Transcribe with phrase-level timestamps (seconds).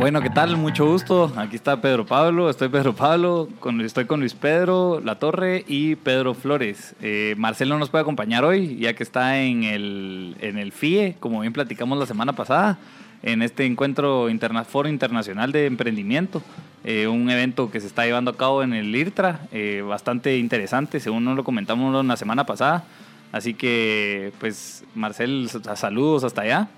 [0.00, 0.56] Bueno, ¿qué tal?
[0.56, 1.30] Mucho gusto.
[1.36, 2.48] Aquí está Pedro Pablo.
[2.48, 3.50] Estoy Pedro Pablo.
[3.60, 6.94] Con, estoy con Luis Pedro La Torre y Pedro Flores.
[7.02, 11.40] Eh, Marcelo nos puede acompañar hoy, ya que está en el, en el FIE, como
[11.40, 12.78] bien platicamos la semana pasada,
[13.22, 16.40] en este encuentro interna, Foro Internacional de Emprendimiento.
[16.82, 20.98] Eh, un evento que se está llevando a cabo en el IRTRA, eh, bastante interesante,
[20.98, 22.84] según nos lo comentamos la semana pasada.
[23.32, 26.68] Así que, pues, Marcel, saludos hasta allá.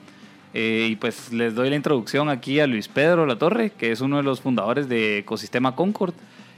[0.54, 4.18] Eh, y pues les doy la introducción aquí a Luis Pedro Latorre, que es uno
[4.18, 6.14] de los fundadores de Ecosistema Concord,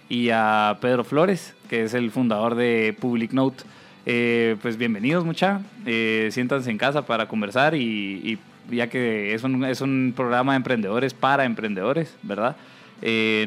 [0.08, 3.64] y a Pedro Flores, que es el fundador de Public Note.
[4.06, 8.38] Eh, pues bienvenidos mucha, eh, siéntanse en casa para conversar y,
[8.70, 12.56] ya que es un, es un programa de emprendedores para emprendedores, ¿verdad?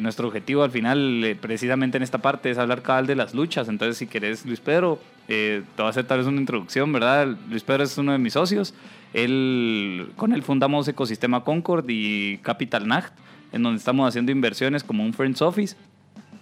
[0.01, 3.67] nuestro objetivo al final, precisamente en esta parte, es hablar cada de las luchas.
[3.69, 7.35] Entonces, si querés, Luis Pedro, te voy a hacer tal vez una introducción, ¿verdad?
[7.49, 8.75] Luis Pedro es uno de mis socios
[9.13, 13.13] él, con él fundamos Ecosistema Concord y Capital Nacht,
[13.51, 15.75] en donde estamos haciendo inversiones como un Friends Office.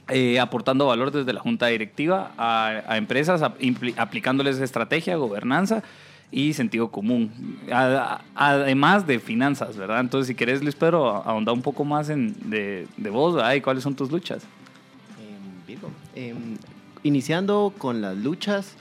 [0.10, 3.42] Eh, aportando valor desde la junta directiva a, empresas,
[3.98, 5.82] aplicándoles estrategia, gobernanza
[6.32, 7.32] y sentido común,
[8.36, 10.02] además de finanzas, ¿verdad?
[10.02, 13.54] Entonces, si querés, Luis Pedro, ahondar un poco más en, de, de vos, ¿verdad?
[13.56, 14.46] ¿Y cuáles son tus luchas?
[16.16, 16.34] Eh,
[17.04, 18.76] iniciando con las luchas,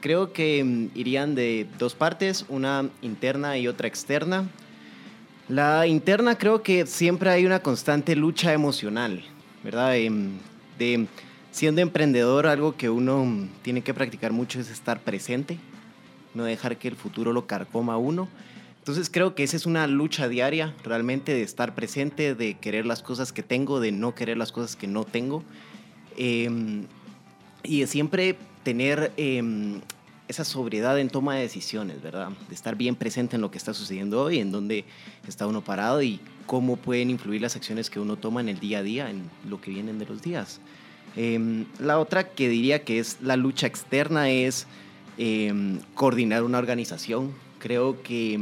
[0.00, 4.48] Creo que mm, irían de dos partes, una interna y otra externa.
[5.48, 9.24] La interna creo que siempre hay una constante lucha emocional,
[9.64, 9.96] ¿verdad?
[9.96, 10.32] Em,
[10.78, 11.06] de,
[11.50, 15.58] siendo emprendedor, algo que uno mm, tiene que practicar mucho es estar presente,
[16.34, 18.28] no dejar que el futuro lo carcoma a uno.
[18.78, 23.02] Entonces creo que esa es una lucha diaria, realmente de estar presente, de querer las
[23.02, 25.42] cosas que tengo, de no querer las cosas que no tengo.
[26.16, 26.84] Em,
[27.62, 28.36] y de siempre
[28.68, 29.80] tener em,
[30.28, 32.28] esa sobriedad en toma de decisiones, ¿verdad?
[32.50, 34.84] De estar bien presente en lo que está sucediendo hoy, en dónde
[35.26, 38.80] está uno parado y cómo pueden influir las acciones que uno toma en el día
[38.80, 40.60] a día, en lo que vienen de los días.
[41.16, 44.66] Em, la otra que diría que es la lucha externa es
[45.16, 47.32] em, coordinar una organización.
[47.60, 48.38] Creo que,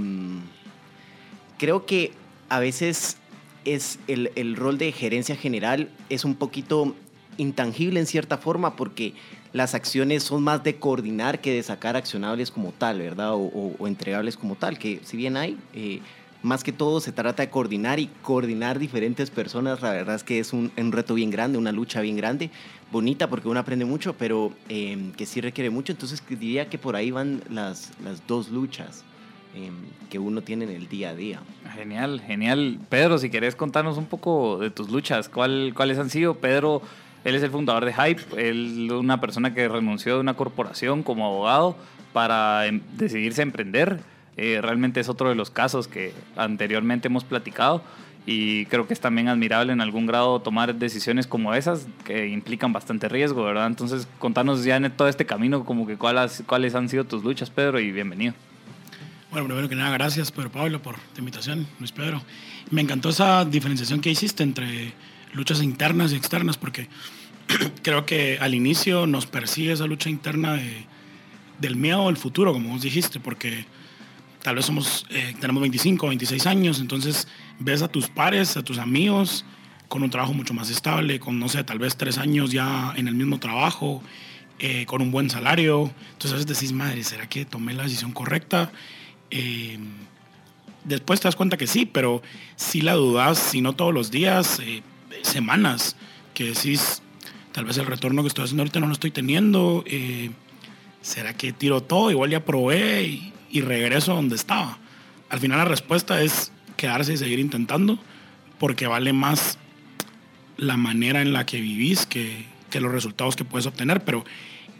[1.57, 2.11] creo que
[2.49, 3.19] a veces
[3.65, 6.97] es el, el rol de gerencia general es un poquito
[7.39, 9.15] intangible en cierta forma porque
[9.53, 13.33] las acciones son más de coordinar que de sacar accionables como tal, ¿verdad?
[13.35, 16.01] O, entregables como tal, que si bien hay, eh,
[16.43, 20.39] más que todo se trata de coordinar y coordinar diferentes personas, la verdad es que
[20.39, 22.51] es un, reto bien grande, una lucha bien grande,
[22.93, 26.95] bonita porque uno aprende mucho, pero em, que sí requiere mucho, entonces diría que por
[26.95, 29.05] ahí van las, las dos luchas.
[29.57, 29.73] Em,
[30.11, 31.41] que uno tiene en el día a día.
[31.75, 32.79] Genial, genial.
[32.91, 36.35] Pedro, si querés contarnos un poco de tus luchas, ¿cuál, ¿cuáles han sido?
[36.35, 36.83] Pedro
[37.27, 41.27] él es el fundador de Hype, él una persona que renunció de una corporación como
[41.27, 41.77] abogado
[42.13, 43.99] para em, decidirse a emprender.
[44.37, 47.83] Eh, realmente es otro de los casos que anteriormente hemos platicado
[48.27, 52.73] y creo que es también admirable en algún grado tomar decisiones como esas que implican
[52.73, 53.67] bastante riesgo, ¿verdad?
[53.67, 57.51] Entonces, contanos ya en todo este camino como que cuáles, cuáles han sido tus luchas,
[57.51, 58.35] Pedro, y bienvenido.
[59.33, 62.23] Bueno, primero que nada, gracias, Pedro Pablo, por tu invitación, Luis Pedro.
[62.71, 64.95] Me encantó esa diferenciación que hiciste entre
[65.37, 66.89] luchas internas y externas, porque
[67.83, 70.87] creo que al inicio nos persigue esa lucha interna de,
[71.61, 73.67] del miedo al futuro, como vos dijiste, porque
[74.43, 78.79] tal vez somos, eh, tenemos 25, 26 años, entonces ves a tus pares, a tus
[78.79, 79.45] amigos
[79.89, 83.09] con un trabajo mucho más estable, con, no sé, tal vez tres años ya en
[83.09, 84.03] el mismo trabajo,
[84.59, 85.93] eh, con un buen salario.
[86.13, 88.73] Entonces a veces decís, madre, ¿será que tomé la decisión correcta?
[89.31, 89.79] Eh,
[90.85, 92.23] después te das cuenta que sí, pero
[92.57, 94.61] si la dudas, si no todos los días,
[95.23, 95.97] semanas,
[96.35, 97.03] que decís,
[97.53, 100.31] tal vez el retorno que estoy haciendo ahorita no lo estoy teniendo, eh,
[101.03, 102.11] ¿será que tiro todo?
[102.11, 103.33] Igual ya probé y,
[103.63, 104.77] regreso a donde estaba.
[105.31, 107.99] Al final la respuesta es quedarse y seguir intentando,
[108.59, 109.59] porque vale más
[110.59, 114.25] la manera en la que vivís que, que los resultados que puedes obtener, pero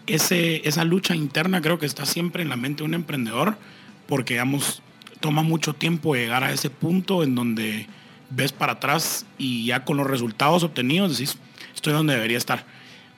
[0.07, 3.57] ese, esa lucha interna creo que está siempre en la mente de un emprendedor,
[4.07, 4.83] porque digamos,
[5.21, 7.87] toma mucho tiempo llegar a ese punto en donde
[8.31, 11.39] ves para atrás y ya con los resultados obtenidos decís,
[11.75, 12.67] estoy donde debería estar.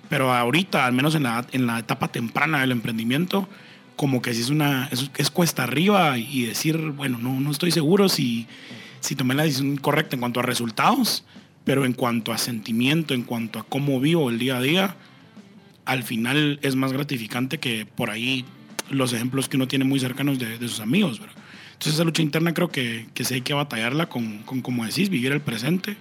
[0.09, 3.49] Pero ahorita, al menos en la, en la etapa temprana del emprendimiento,
[3.97, 8.09] como que si es una, es cuesta arriba y decir, bueno, no, no estoy seguro
[8.09, 8.47] si,
[9.01, 11.25] si tomé la decisión correcta en cuanto a resultados,
[11.65, 14.97] pero en cuanto a sentimiento, en cuanto a cómo vivo el día a día,
[15.85, 18.45] al final es más gratificante que por ahí
[18.91, 21.21] los ejemplos que uno tiene muy cercanos de, sus amigos.
[21.79, 25.11] Entonces esa lucha interna creo que, que sí hay que batallarla con, con, como decís,
[25.11, 25.97] vivir el presente,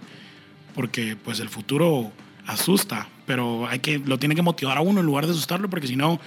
[0.74, 2.12] porque pues el futuro
[2.48, 5.86] asusta, pero hay que, lo tiene que motivar a uno en lugar de asustarlo, porque
[5.86, 6.20] si no,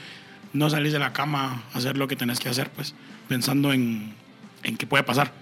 [0.52, 2.94] no salís de la cama a hacer lo que tenés que hacer, pues
[3.26, 4.14] pensando en,
[4.62, 5.32] en qué puede pasar.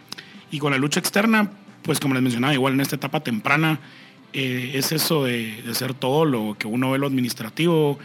[0.50, 1.50] Y con la lucha externa,
[1.82, 3.78] pues como les mencionaba, igual en esta etapa temprana,
[4.32, 7.99] eh, es eso de, de ser todo lo que uno ve lo administrativo,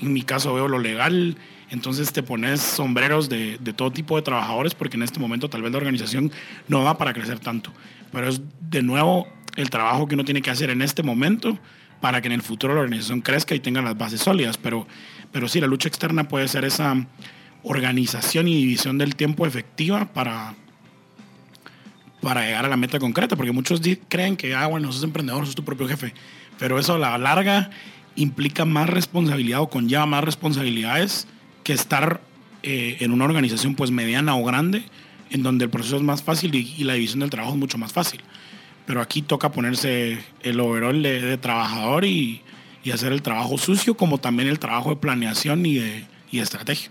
[0.00, 1.36] en mi caso veo lo legal,
[1.70, 5.70] entonces te pones sombreros de, todo tipo de trabajadores porque en este momento tal vez
[5.70, 6.32] la organización
[6.66, 7.72] no va para crecer tanto.
[8.10, 11.58] Pero es de nuevo el trabajo que uno tiene que hacer en este momento
[12.00, 14.56] para que en el futuro la organización crezca y tenga las bases sólidas.
[14.56, 14.86] Pero,
[15.30, 17.06] pero sí, la lucha externa puede ser esa
[17.62, 20.54] organización y división del tiempo efectiva para,
[22.22, 25.54] para llegar a la meta concreta, porque muchos creen que, ah, bueno, sos emprendedor, sos
[25.54, 26.14] tu propio jefe,
[26.58, 27.70] pero eso a la larga
[28.14, 31.26] implica más responsabilidad o conlleva más responsabilidades
[31.68, 32.22] que estar
[32.62, 34.84] eh, en una organización pues mediana o grande,
[35.28, 37.92] en donde el proceso es más fácil y, la división del trabajo es mucho más
[37.92, 38.22] fácil.
[38.86, 42.40] Pero aquí toca ponerse el overall de, trabajador y,
[42.90, 46.88] hacer el trabajo sucio, como también el trabajo de planeación y de, y estrategia.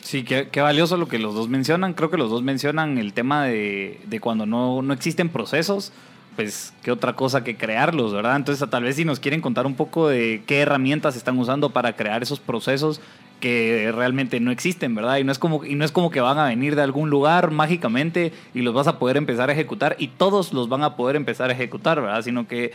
[0.00, 1.92] Sí, qué, qué, valioso lo que los dos mencionan.
[1.94, 5.92] Creo que los dos mencionan el tema de, de cuando no, no, existen procesos,
[6.36, 8.36] pues qué otra cosa que crearlos, ¿verdad?
[8.36, 11.96] Entonces tal vez si nos quieren contar un poco de qué herramientas están usando para
[11.96, 13.00] crear esos procesos
[13.40, 15.18] que realmente no existen, ¿verdad?
[15.18, 17.50] Y no es como y no es como que van a venir de algún lugar
[17.50, 21.16] mágicamente y los vas a poder empezar a ejecutar y todos los van a poder
[21.16, 22.22] empezar a ejecutar, ¿verdad?
[22.22, 22.72] Sino que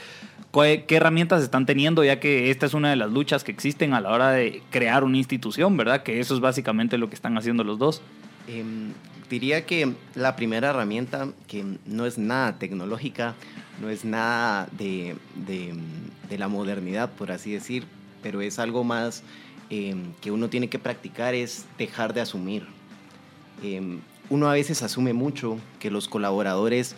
[0.52, 4.02] qué, herramientas están teniendo ya que esta es una de las luchas que existen a
[4.02, 6.04] la hora de crear una institución, ¿verdad?
[6.04, 8.02] Que eso es básicamente lo que están haciendo los dos.
[8.48, 8.94] Em,
[9.30, 13.36] diría que la primera herramienta que no es nada tecnológica,
[13.82, 15.74] no es nada de, de,
[16.30, 17.86] de la modernidad, por así decir,
[18.22, 19.24] pero es algo más
[19.72, 22.66] Em, que uno tiene que practicar es dejar de asumir.
[23.62, 24.00] Em,
[24.30, 26.96] uno a veces asume mucho que los colaboradores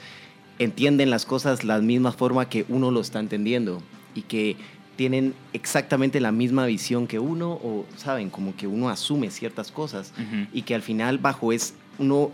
[0.58, 3.82] entienden las cosas la misma forma que uno lo está entendiendo
[4.16, 4.56] y que
[4.96, 10.14] tienen exactamente la misma visión que uno o saben como que uno asume ciertas cosas
[10.54, 12.32] y que al final bajo es uno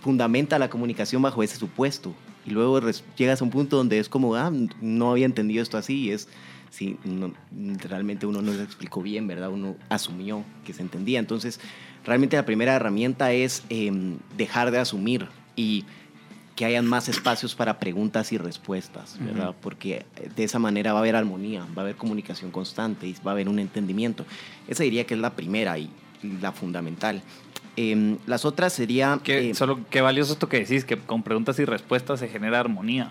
[0.00, 2.12] fundamenta la comunicación bajo ese supuesto
[2.44, 2.80] y luego
[3.16, 6.28] llegas a un punto donde es como ah no había entendido esto así y es
[6.72, 6.98] sí,
[7.84, 9.50] realmente uno no se explicó bien, ¿verdad?
[9.50, 11.18] Uno asumió que se entendía.
[11.18, 11.60] Entonces,
[12.04, 15.84] realmente la primera herramienta es em, dejar de asumir y
[16.56, 19.54] que hayan más espacios para preguntas y respuestas, ¿verdad?
[19.60, 20.04] Porque
[20.36, 23.34] de esa manera va a haber armonía, va a haber comunicación constante y va a
[23.34, 24.26] haber un entendimiento.
[24.68, 25.90] Esa diría que es la primera y
[26.40, 27.22] la fundamental.
[27.76, 29.18] Em, las otras sería...
[29.24, 32.60] Qué, eh, solo qué valioso esto que decís, que con preguntas y respuestas se genera
[32.60, 33.08] armonía.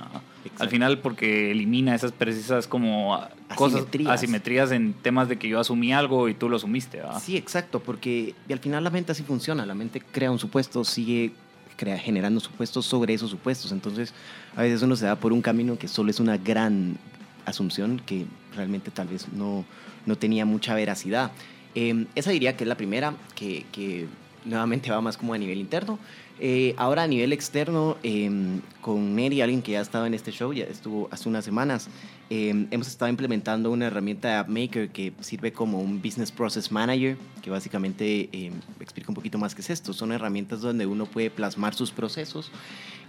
[0.60, 3.58] Al final porque elimina esas precisas como asimetrías.
[3.58, 7.02] cosas, asimetrías en temas de que yo asumí algo y tú lo asumiste.
[7.22, 11.32] Sí, exacto, porque al final la mente así funciona, la mente crea un supuesto, sigue
[11.78, 13.72] crea, generando supuestos sobre esos supuestos.
[13.72, 14.14] Entonces,
[14.56, 16.98] a veces uno se da por un camino que solo es una gran
[17.46, 19.66] asunción que realmente tal vez no,
[20.06, 21.32] no tenía mucha veracidad.
[21.74, 24.08] Em, esa diría que es la primera, que, que
[24.46, 26.00] nuevamente va más como a nivel interno.
[26.44, 30.52] Eh, ahora a nivel externo, em, con Neri, alguien que ya estaba en este show,
[30.52, 31.88] ya estuvo hace unas semanas,
[32.32, 37.16] em, hemos estado implementando una herramienta de AppMaker que sirve como un Business Process Manager,
[37.44, 39.94] que básicamente em, explica un poquito más qué es esto.
[39.94, 42.50] Son herramientas donde uno puede plasmar sus procesos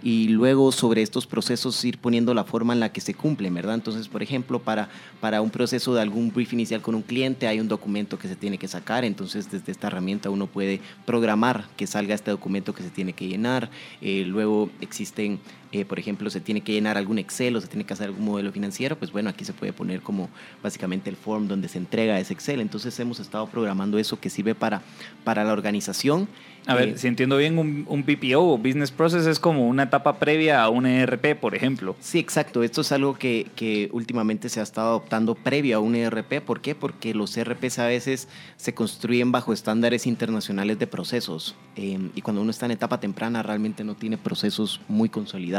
[0.03, 3.75] y luego sobre estos procesos ir poniendo la forma en la que se cumplen, ¿verdad?
[3.75, 4.89] Entonces, por ejemplo, para,
[5.21, 8.35] para un proceso de algún brief inicial con un cliente hay un documento que se
[8.35, 12.83] tiene que sacar, entonces desde esta herramienta uno puede programar que salga este documento que
[12.83, 13.69] se tiene que llenar,
[14.01, 15.39] eh, luego existen
[15.73, 18.25] eh, por ejemplo, se tiene que llenar algún Excel o se tiene que hacer algún
[18.25, 20.29] modelo financiero, pues bueno, aquí se puede poner como
[20.61, 22.61] básicamente el form donde se entrega ese Excel.
[22.61, 24.83] Entonces hemos estado programando eso que sirve para,
[25.23, 26.27] para la organización
[26.65, 30.17] a ver, si entiendo bien, un, un, BPO o Business Process es como una etapa
[30.17, 31.95] previa a un ERP, por ejemplo.
[31.99, 32.63] Sí, exacto.
[32.63, 36.41] Esto es algo que, que últimamente se ha estado adoptando previo a un ERP.
[36.41, 36.73] ¿Por qué?
[36.73, 41.55] Porque los ERPs a veces se construyen bajo estándares internacionales de procesos.
[41.75, 45.53] Em, y cuando uno está en etapa temprana, realmente no tiene procesos muy consolidados.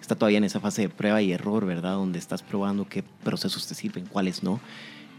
[0.00, 1.94] Está todavía en esa fase de prueba y error, ¿verdad?
[1.94, 4.60] Donde estás probando qué procesos te sirven, cuáles no.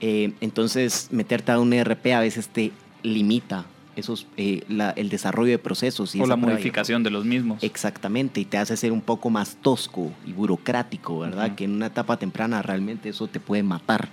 [0.02, 2.72] Eh, entonces, meterte a un ERP a veces te
[3.04, 4.64] limita esos, eh,
[4.96, 6.16] el desarrollo de procesos.
[6.16, 7.64] Y o la modificación de los mismos.
[7.64, 11.56] Exactamente, y te hace ser un poco más tosco y burocrático, ¿verdad?
[11.56, 14.10] Que en una etapa temprana realmente eso te puede matar.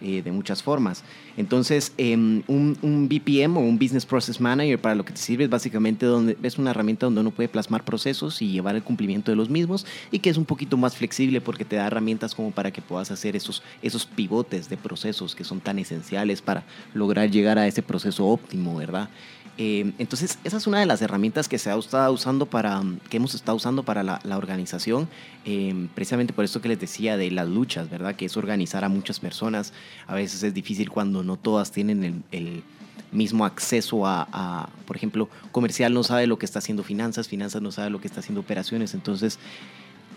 [0.00, 1.04] Eh, de muchas formas.
[1.36, 5.44] Entonces, em, un, un, BPM o un Business Process Manager para lo que te sirve
[5.44, 9.30] es básicamente donde es una herramienta donde uno puede plasmar procesos y llevar el cumplimiento
[9.30, 12.50] de los mismos y que es un poquito más flexible porque te da herramientas como
[12.50, 16.64] para que puedas hacer esos, esos pivotes de procesos que son tan esenciales para
[16.94, 19.08] lograr llegar a ese proceso óptimo, ¿verdad?
[19.58, 23.18] Eh, entonces, esa es una de las herramientas que se ha estado usando para, que
[23.18, 25.08] hemos estado usando para la, organización,
[25.44, 28.14] eh, precisamente por esto que les decía de las luchas, ¿verdad?
[28.14, 29.72] Que es organizar a muchas personas.
[30.06, 32.62] A veces es difícil cuando no todas tienen el,
[33.12, 37.60] mismo acceso a, a, por ejemplo, comercial no sabe lo que está haciendo finanzas, finanzas
[37.60, 38.94] no sabe lo que está haciendo operaciones.
[38.94, 39.40] Entonces,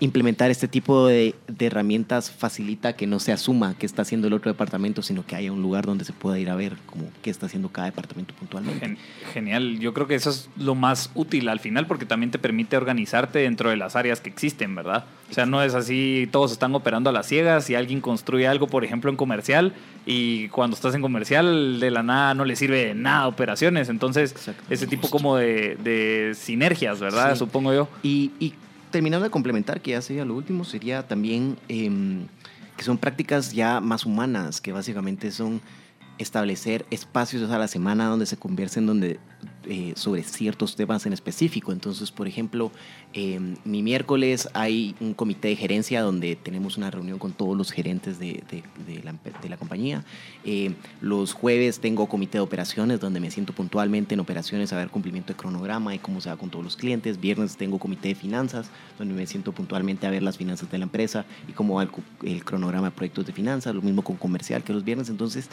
[0.04, 4.52] implementar este tipo de, herramientas facilita que no se asuma qué está haciendo el otro
[4.52, 7.46] departamento, sino que haya un lugar donde se pueda ir a ver como qué está
[7.46, 8.98] haciendo cada departamento puntualmente.
[9.34, 12.76] Genial, yo creo que eso es lo más útil al final porque también te permite
[12.76, 15.06] organizarte dentro de las áreas que existen, ¿verdad?
[15.32, 18.68] O sea, no es así, todos están operando a las ciegas y alguien construye algo,
[18.68, 19.74] por ejemplo, en comercial
[20.06, 24.36] y cuando estás en comercial de la nada no le sirve nada operaciones, entonces
[24.70, 27.38] ese tipo como de, sinergias, ¿verdad?
[27.38, 27.88] Supongo yo.
[28.04, 28.54] Y, y
[28.94, 32.28] terminando de complementar, que ya sería lo último, sería también em,
[32.78, 35.62] que son prácticas ya más humanas, que básicamente son
[36.20, 39.20] establecer espacios a la semana donde se conversen donde,
[39.68, 41.72] eh, sobre ciertos temas en específico.
[41.72, 42.72] Entonces, por ejemplo,
[43.14, 47.72] eh, mi miércoles hay un comité de gerencia donde tenemos una reunión con todos los
[47.72, 48.44] gerentes de,
[49.04, 50.04] la, compañía.
[50.44, 54.90] Eh, los jueves tengo comité de operaciones donde me siento puntualmente en operaciones a ver
[54.90, 57.20] cumplimiento de cronograma y cómo se va con todos los clientes.
[57.20, 60.84] Viernes tengo comité de finanzas donde me siento puntualmente a ver las finanzas de la
[60.84, 61.90] empresa y cómo va el,
[62.24, 63.76] el cronograma de proyectos de finanzas.
[63.76, 65.10] Lo mismo con comercial que los viernes.
[65.10, 65.50] Entonces,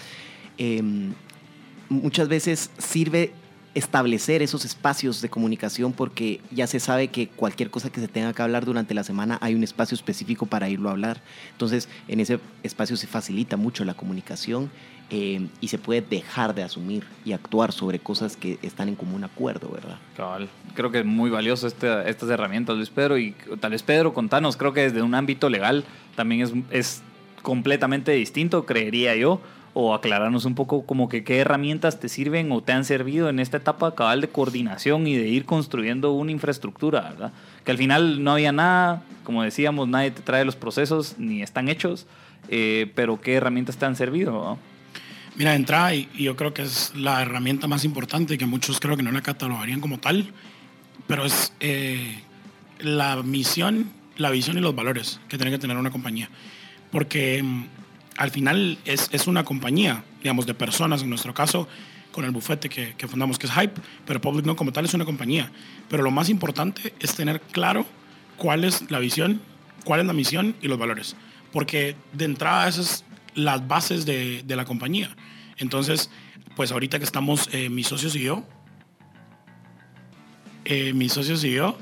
[0.61, 1.15] Em,
[1.89, 3.33] muchas veces sirve
[3.75, 8.33] establecer esos espacios de comunicación porque ya se sabe que cualquier cosa que se tenga
[8.33, 11.21] que hablar durante la semana hay un espacio específico para irlo a hablar.
[11.53, 14.71] Entonces, en ese espacio se facilita mucho la comunicación
[15.11, 19.23] em, y se puede dejar de asumir y actuar sobre cosas que están en común
[19.23, 19.99] acuerdo, ¿verdad?
[20.75, 23.19] Creo que es muy valioso este, estas herramientas, Luis Pedro.
[23.19, 25.85] Y tal vez, Pedro, contanos, creo que desde un ámbito legal
[26.17, 27.03] también es, es
[27.43, 29.41] completamente distinto, creería yo
[29.73, 33.39] o aclararnos un poco como que qué herramientas te sirven o te han servido en
[33.39, 37.33] esta etapa cabal de coordinación y de ir construyendo una infraestructura, ¿verdad?
[37.65, 41.69] Que al final no había nada, como decíamos, nadie te trae los procesos ni están
[41.69, 42.07] hechos,
[42.49, 44.59] eh, pero qué herramientas te han servido,
[45.37, 49.03] Mira, entra y, yo creo que es la herramienta más importante que muchos creo que
[49.03, 50.33] no la catalogarían como tal,
[51.07, 52.21] pero es eh,
[52.81, 56.29] la misión, la visión y los valores que tiene que tener una compañía.
[56.91, 57.65] Porque mm,
[58.21, 61.67] al final es, es, una compañía, digamos, de personas, en nuestro caso,
[62.13, 65.07] con el bufete que, fundamos, que es Hype, pero Public No como tal es una
[65.07, 65.51] compañía.
[65.89, 67.87] Pero lo más importante es tener claro
[68.37, 69.41] cuál es la visión,
[69.85, 71.17] cuál es la misión y los valores.
[71.51, 75.17] Porque de entrada esas las bases de, de la compañía.
[75.57, 76.11] Entonces,
[76.57, 78.45] pues ahorita que estamos, mis socios y yo,
[80.93, 81.79] mis socios y yo,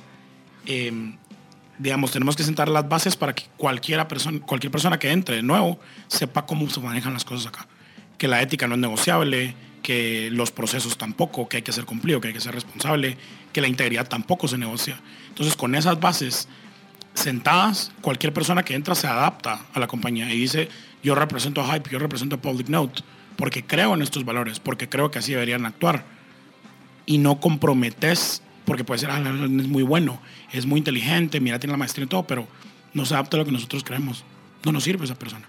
[0.67, 1.17] eh,
[1.79, 5.43] digamos, tenemos que sentar las bases para que cualquiera persona, cualquier persona que entre de
[5.43, 7.67] nuevo sepa cómo se manejan las cosas acá.
[8.17, 12.21] Que la ética no es negociable, que los procesos tampoco, que hay que ser cumplido,
[12.21, 13.17] que hay que ser responsable,
[13.53, 15.01] que la integridad tampoco se negocia.
[15.29, 16.49] Entonces, con esas bases
[17.15, 20.69] sentadas, cualquier persona que entra se adapta a la compañía y dice,
[21.03, 23.03] yo represento a Hype, yo represento a Public Note,
[23.37, 26.05] porque creo en estos valores, porque creo que así deberían actuar.
[27.07, 30.21] Y no comprometes porque puede ser, ah, es muy bueno,
[30.53, 32.47] es muy inteligente, mira, tiene la maestría y todo, pero
[32.93, 34.25] no se adapta a lo que nosotros creemos.
[34.65, 35.49] No nos sirve esa persona.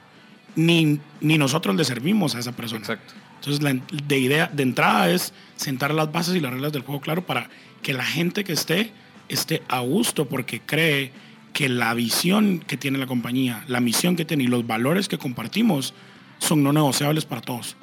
[0.56, 2.80] Ni, ni nosotros le servimos a esa persona.
[2.80, 3.14] Exacto.
[3.36, 3.74] Entonces, la
[4.08, 7.50] de, idea, de entrada es sentar las bases y las reglas del juego claro para
[7.82, 8.92] que la gente que esté
[9.28, 11.12] esté a gusto porque cree
[11.52, 15.18] que la visión que tiene la compañía, la misión que tiene y los valores que
[15.18, 15.94] compartimos
[16.38, 17.76] son no negociables para todos.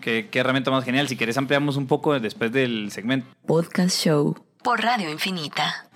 [0.00, 1.06] Qué, qué herramienta más genial.
[1.08, 3.26] Si quieres ampliamos un poco después del segmento.
[3.46, 5.86] Podcast Show por Radio Infinita.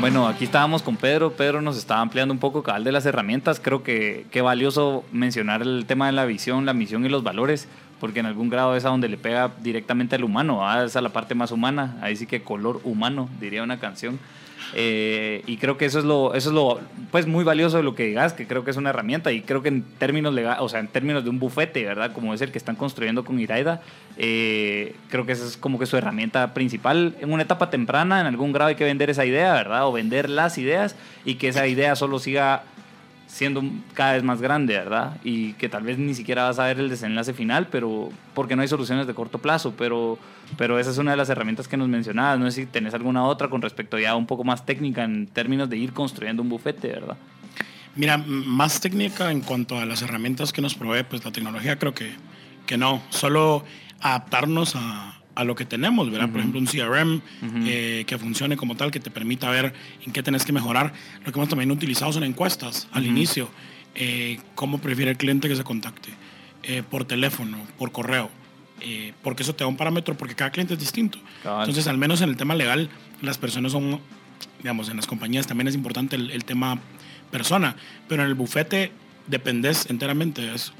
[0.00, 1.32] Bueno, aquí estábamos con Pedro.
[1.32, 3.60] Pedro nos estaba ampliando un poco cabal de las herramientas.
[3.60, 7.68] Creo que qué valioso mencionar el tema de la visión, la misión y los valores,
[8.00, 11.10] porque en algún grado es a donde le pega directamente al humano, es a la
[11.10, 11.96] parte más humana.
[12.02, 14.18] Ahí sí que color humano, diría una canción.
[14.74, 17.94] Eh, y creo que eso es lo, eso es lo, pues muy valioso de lo
[17.94, 20.68] que digas, que creo que es una herramienta y creo que en términos legal, o
[20.68, 22.12] sea, en términos de un bufete, ¿verdad?
[22.12, 23.82] Como es el que están construyendo con Iraida,
[24.16, 27.16] eh, creo que esa es como que su herramienta principal.
[27.20, 29.86] En una etapa temprana, en algún grado hay que vender esa idea, ¿verdad?
[29.86, 32.64] O vender las ideas y que esa idea solo siga
[33.32, 33.62] siendo
[33.94, 35.16] cada vez más grande, ¿verdad?
[35.24, 38.62] Y que tal vez ni siquiera vas a ver el desenlace final, pero porque no
[38.62, 40.18] hay soluciones de corto plazo, pero,
[40.58, 42.38] pero esa es una de las herramientas que nos mencionabas.
[42.38, 45.70] No sé si tenés alguna otra con respecto ya un poco más técnica en términos
[45.70, 47.16] de ir construyendo un bufete, ¿verdad?
[47.96, 51.94] Mira, más técnica en cuanto a las herramientas que nos provee, pues la tecnología creo
[51.94, 52.12] que,
[52.66, 53.02] que no.
[53.08, 53.64] Solo
[54.02, 56.28] adaptarnos a, a lo que tenemos, ¿verdad?
[56.28, 57.22] Por ejemplo, un CRM
[57.66, 59.72] eh, que funcione como tal, que te permita ver
[60.04, 60.92] en qué tenés que mejorar.
[61.24, 63.48] Lo que hemos también utilizado son encuestas al inicio.
[63.94, 66.10] Eh, cómo prefiere el cliente que se contacte,
[66.62, 68.30] eh, por teléfono, por correo,
[69.22, 71.18] porque eso te da un parámetro, porque cada cliente es distinto.
[71.44, 74.00] Entonces, al menos en el tema legal, las personas son,
[74.58, 76.80] digamos, en las compañías también es importante el, el tema
[77.30, 77.76] persona,
[78.08, 78.92] pero en el bufete
[79.28, 80.72] dependes enteramente de eso,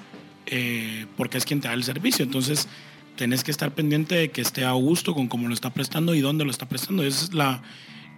[1.16, 2.24] porque es quien te da el servicio.
[2.24, 2.68] Entonces,
[3.16, 6.20] tenés que estar pendiente de que esté a gusto con cómo lo está prestando y
[6.20, 7.02] dónde lo está prestando.
[7.02, 7.62] Ese es la,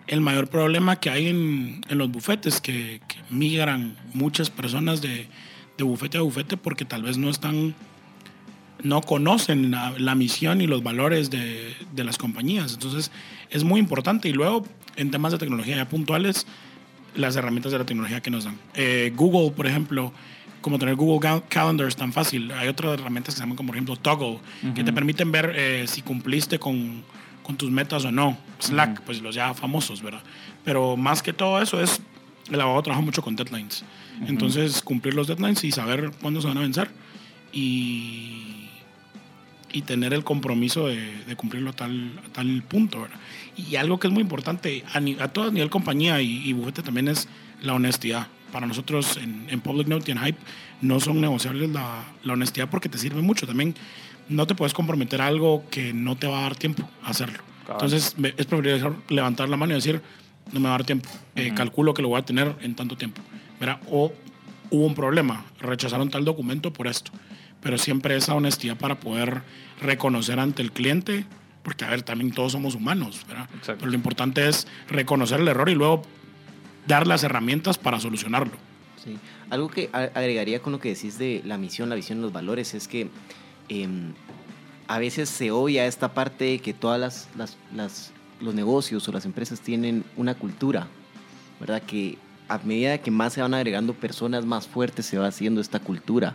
[0.06, 5.26] el mayor problema que hay en, en los bufetes, que, migran muchas personas de,
[5.78, 7.74] de, bufete a bufete porque tal vez no están,
[8.82, 12.74] no conocen la, la misión y los valores de, de, las compañías.
[12.74, 13.10] Entonces
[13.50, 14.28] es muy importante.
[14.28, 16.46] Y luego, en temas de tecnología ya puntuales,
[17.14, 18.58] las herramientas de la tecnología que nos dan.
[18.74, 20.12] Eh, Google, por ejemplo,
[20.64, 22.50] como tener Google Calendar es tan fácil.
[22.52, 24.38] Hay otras herramientas que se llaman como por ejemplo Toggle,
[24.74, 27.04] que te permiten ver eh, si cumpliste con,
[27.42, 28.38] con, tus metas o no.
[28.60, 30.22] Slack, pues los ya famosos, ¿verdad?
[30.64, 32.00] Pero más que todo eso es,
[32.50, 33.84] el abogado trabaja mucho con deadlines.
[34.26, 36.88] Entonces, cumplir los deadlines y saber cuándo se van a vencer
[37.52, 38.70] y,
[39.70, 43.18] y tener el compromiso de, de cumplirlo a tal, a tal punto, ¿verdad?
[43.54, 47.08] Y algo que es muy importante a, a todo nivel compañía y, y bufete también
[47.08, 47.28] es
[47.60, 50.38] la honestidad para nosotros en, Public Note y en Hype
[50.80, 53.48] no son negociables la, la, honestidad porque te sirve mucho.
[53.48, 53.74] También
[54.28, 57.40] no te puedes comprometer a algo que no te va a dar tiempo a hacerlo.
[57.68, 60.00] Entonces es preferible levantar la mano y decir,
[60.52, 62.96] no me va a dar tiempo, eh, calculo que lo voy a tener en tanto
[62.96, 63.20] tiempo.
[63.90, 64.12] O
[64.70, 67.10] hubo un problema, rechazaron tal documento por esto.
[67.60, 69.42] Pero siempre esa honestidad para poder
[69.80, 71.26] reconocer ante el cliente,
[71.64, 73.48] porque a ver, también todos somos humanos, ¿verdad?
[73.66, 76.02] Pero lo importante es reconocer el error y luego
[76.86, 78.52] dar las herramientas para solucionarlo.
[79.02, 79.18] Sí.
[79.50, 82.88] Algo que agregaría con lo que decís de la misión, la visión, los valores, es
[82.88, 83.08] que
[83.68, 84.12] em,
[84.88, 87.58] a veces se obvia esta parte de que todas las,
[88.40, 90.86] los negocios o las empresas tienen una cultura,
[91.60, 91.82] ¿verdad?
[91.82, 92.18] Que
[92.48, 96.34] a medida que más se van agregando personas más fuertes se va haciendo esta cultura.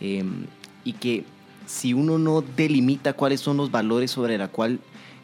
[0.00, 0.46] Em,
[0.84, 1.24] y que
[1.66, 4.78] si uno no delimita cuáles son los valores sobre la cual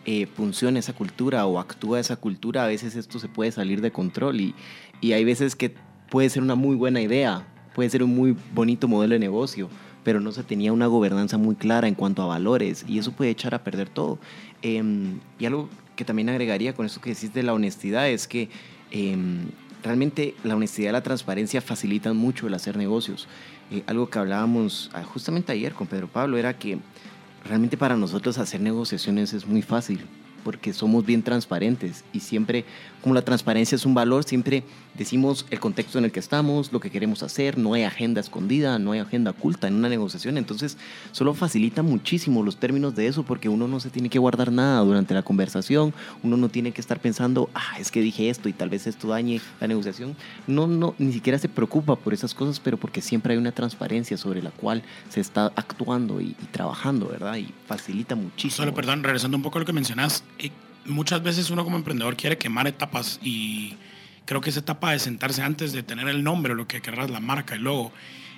[0.04, 3.92] eh, funciona esa cultura o actúa esa cultura, a veces esto se puede salir de
[3.92, 4.54] control y,
[5.00, 5.74] y hay veces que
[6.10, 9.68] puede ser una muy buena idea, puede ser un muy bonito modelo de negocio,
[10.04, 13.30] pero no se tenía una gobernanza muy clara en cuanto a valores y eso puede
[13.30, 14.18] echar a perder todo.
[14.62, 18.48] Em, y algo que también agregaría con eso que decís de la honestidad es que
[18.90, 19.46] em,
[19.82, 23.28] realmente la honestidad y la transparencia facilitan mucho el hacer negocios.
[23.70, 26.78] Eh, algo que hablábamos ah, justamente ayer con Pedro Pablo era que
[27.44, 30.00] realmente para nosotros hacer negociaciones es muy fácil
[30.42, 32.64] porque somos bien transparentes y siempre,
[33.00, 36.80] como la transparencia es un valor, siempre decimos el contexto en el que estamos, lo
[36.80, 40.76] que queremos hacer, no hay agenda escondida, no hay agenda oculta en una negociación, entonces
[41.12, 44.80] solo facilita muchísimo los términos de eso porque uno no se tiene que guardar nada
[44.80, 48.52] durante la conversación, uno no tiene que estar pensando, ah, es que dije esto y
[48.52, 52.60] tal vez esto dañe la negociación, no, no, ni siquiera se preocupa por esas cosas,
[52.60, 57.36] pero porque siempre hay una transparencia sobre la cual se está actuando y, trabajando, ¿verdad?
[57.36, 58.56] Y facilita muchísimo.
[58.56, 60.24] Solo, perdón, regresando un poco a lo que mencionas,
[60.84, 63.76] muchas veces uno como emprendedor quiere quemar etapas y
[64.32, 67.20] creo que esa etapa de sentarse antes de tener el nombre, lo que querrás, la
[67.20, 67.92] marca, el logo,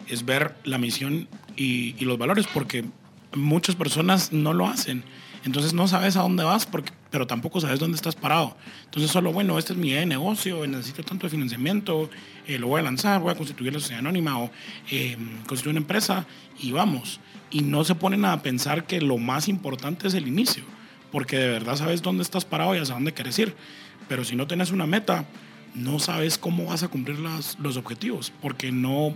[0.09, 2.85] es ver la misión y, los valores, porque
[3.33, 5.05] muchas personas no lo hacen.
[5.45, 8.57] Entonces no sabes a dónde vas, porque, pero tampoco sabes dónde estás parado.
[8.87, 12.11] Entonces solo, bueno, este es mi idea de negocio, necesito tanto de financiamiento,
[12.49, 14.51] eh, lo voy a lanzar, voy a constituir la sociedad anónima o
[14.91, 16.27] eh, constituir una empresa
[16.59, 17.21] y vamos.
[17.53, 20.65] Y no se ponen a pensar que lo más importante es el inicio
[21.13, 23.55] porque de verdad sabes dónde estás parado y hacia dónde quieres ir.
[24.09, 25.27] Pero si no tienes una meta,
[25.75, 29.15] no sabes cómo vas a cumplir las, los objetivos, porque no,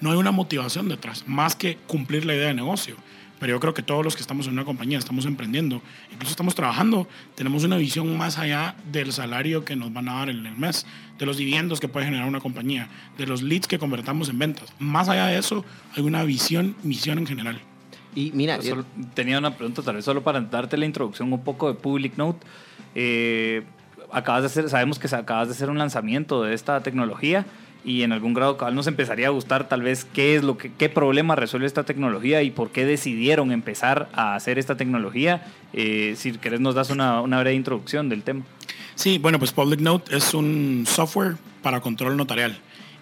[0.00, 2.96] no hay una motivación detrás, más que cumplir la idea de negocio.
[3.40, 6.54] Pero yo creo que todos los que estamos en una compañía, estamos emprendiendo, incluso estamos
[6.54, 10.56] trabajando, tenemos una visión más allá del salario que nos van a dar en el
[10.56, 10.86] mes,
[11.18, 14.72] de los dividendos que puede generar una compañía, de los leads que convertamos en ventas.
[14.78, 17.60] Más allá de eso, hay una visión, misión en general.
[18.14, 18.58] Y mira,
[19.14, 22.46] tenía una pregunta tal vez solo para darte la introducción un poco de Public Note.
[22.94, 23.64] Eh,
[24.14, 27.44] acabas de hacer, sabemos que acabas de hacer un lanzamiento de esta tecnología
[27.84, 30.88] y en algún grado nos empezaría a gustar tal vez qué es lo que qué
[30.88, 35.42] problema resuelve esta tecnología y por qué decidieron empezar a hacer esta tecnología.
[35.74, 38.44] Eh, si querés nos das una, una breve introducción del tema.
[38.94, 42.58] Sí, bueno, pues Public Note es un software para control notarial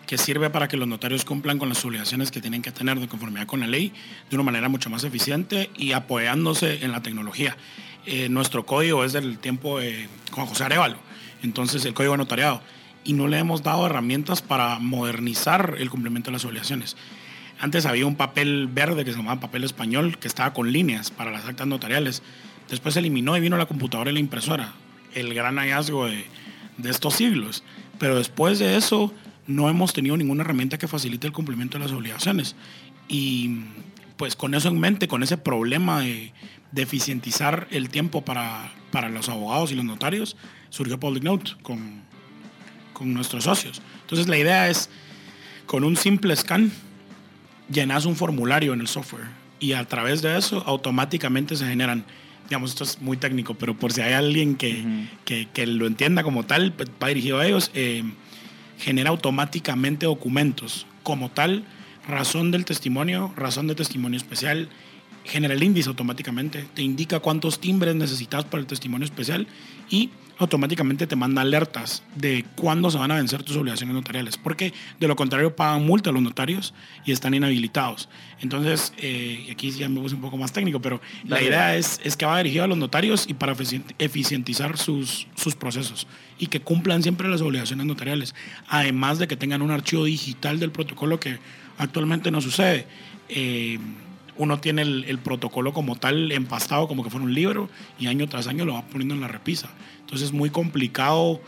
[0.06, 3.08] que sirve para que los notarios cumplan con las obligaciones que tienen que tener de
[3.08, 3.92] conformidad con la ley
[4.28, 7.56] de una manera mucho más eficiente y apoyándose en la tecnología.
[8.04, 10.98] Eh, nuestro código es del tiempo de Juan José Arevalo,
[11.42, 12.60] entonces el código notariado.
[13.04, 16.96] y no le hemos dado herramientas para modernizar el cumplimiento de las obligaciones.
[17.58, 21.32] Antes había un papel verde que se llamaba papel español, que estaba con líneas para
[21.32, 22.22] las actas notariales.
[22.68, 24.74] Después se eliminó y vino la computadora y la impresora,
[25.14, 26.24] el gran hallazgo de,
[26.78, 27.64] de estos siglos.
[27.98, 29.12] Pero después de eso
[29.48, 32.54] no hemos tenido ninguna herramienta que facilite el cumplimiento de las obligaciones.
[33.08, 33.62] Y
[34.22, 36.32] pues con eso en mente, con ese problema de,
[36.70, 40.36] de eficientizar el tiempo para, para los abogados y los notarios,
[40.70, 42.02] surgió Public Note con,
[42.92, 43.82] con nuestros socios.
[44.02, 44.90] Entonces la idea es,
[45.66, 46.70] con un simple scan,
[47.68, 49.26] llenas un formulario en el software
[49.58, 52.04] y a través de eso automáticamente se generan,
[52.48, 54.84] digamos, esto es muy técnico, pero por si hay alguien que,
[55.24, 58.04] que, que lo entienda como tal, va dirigido a ellos, eh,
[58.78, 61.64] genera automáticamente documentos como tal,
[62.06, 64.68] razón del testimonio, razón de testimonio especial,
[65.24, 69.46] genera el índice automáticamente, te indica cuántos timbres necesitas para el testimonio especial
[69.88, 74.72] y automáticamente te manda alertas de cuándo se van a vencer tus obligaciones notariales, porque
[74.98, 78.08] de lo contrario pagan multa a los notarios y están inhabilitados.
[78.40, 82.16] Entonces, eh, aquí ya me puse un poco más técnico, pero la idea es, es
[82.16, 83.54] que va dirigido a los notarios y para
[83.98, 88.34] eficientizar sus, sus procesos y que cumplan siempre las obligaciones notariales,
[88.66, 91.38] además de que tengan un archivo digital del protocolo que
[91.82, 92.86] actualmente no sucede.
[93.28, 93.78] Eh,
[94.36, 97.68] uno tiene el, protocolo como tal empastado como que fuera un libro
[97.98, 99.70] y año tras año lo va poniendo en la repisa.
[100.00, 101.40] Entonces es muy complicado.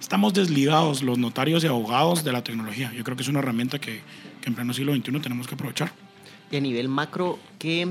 [0.00, 2.92] Estamos desligados los notarios y abogados de la tecnología.
[2.94, 4.00] Yo creo que es una herramienta que,
[4.42, 5.92] que en pleno siglo XXI tenemos que aprovechar.
[6.50, 7.88] Y a nivel macro, ¿qué,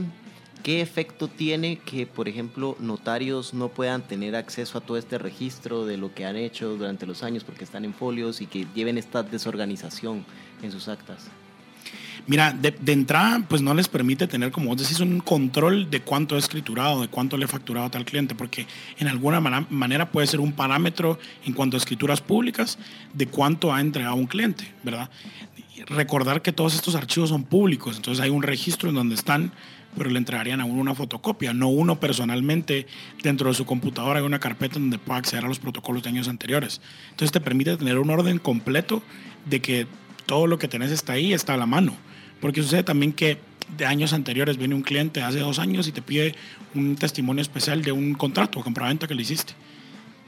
[0.64, 5.86] ¿qué efecto tiene que, por ejemplo, notarios no puedan tener acceso a todo este registro
[5.86, 8.98] de lo que han hecho durante los años porque están en folios y que lleven
[8.98, 10.24] esta desorganización
[10.62, 11.32] en sus actas?
[12.28, 16.36] Mira, de, entrada, pues no les permite tener, como vos decís, un control de cuánto
[16.36, 18.66] he escriturado, de cuánto le he facturado a tal cliente, porque
[18.98, 22.80] en alguna manera puede ser un parámetro en cuanto a escrituras públicas
[23.14, 25.12] de cuánto ha entregado un cliente, ¿verdad?
[25.88, 29.52] Recordar que todos estos archivos son públicos, entonces hay un registro en donde están,
[29.96, 32.88] pero le entregarían a uno una fotocopia, no uno personalmente
[33.22, 36.28] dentro de su computadora hay una carpeta donde pueda acceder a los protocolos de años
[36.28, 36.82] anteriores.
[37.12, 39.04] Entonces te permite tener un orden completo
[39.46, 39.88] de que
[40.26, 41.96] todo lo que tenés está ahí, está a la mano.
[42.42, 43.40] Porque sucede también que
[43.78, 46.36] de años anteriores viene un cliente hace dos años y te pide
[46.74, 49.54] un testimonio especial de un contrato o compraventa que le hiciste.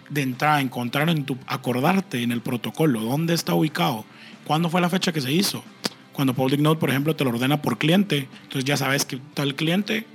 [0.10, 4.06] De entrada, encontrar en tu, acordarte en el protocolo dónde está ubicado,
[4.46, 5.64] cuándo fue la fecha que se hizo.
[6.14, 9.56] Cuando Public Note, por ejemplo, te lo ordena por cliente, entonces ya sabes que tal
[9.56, 10.08] cliente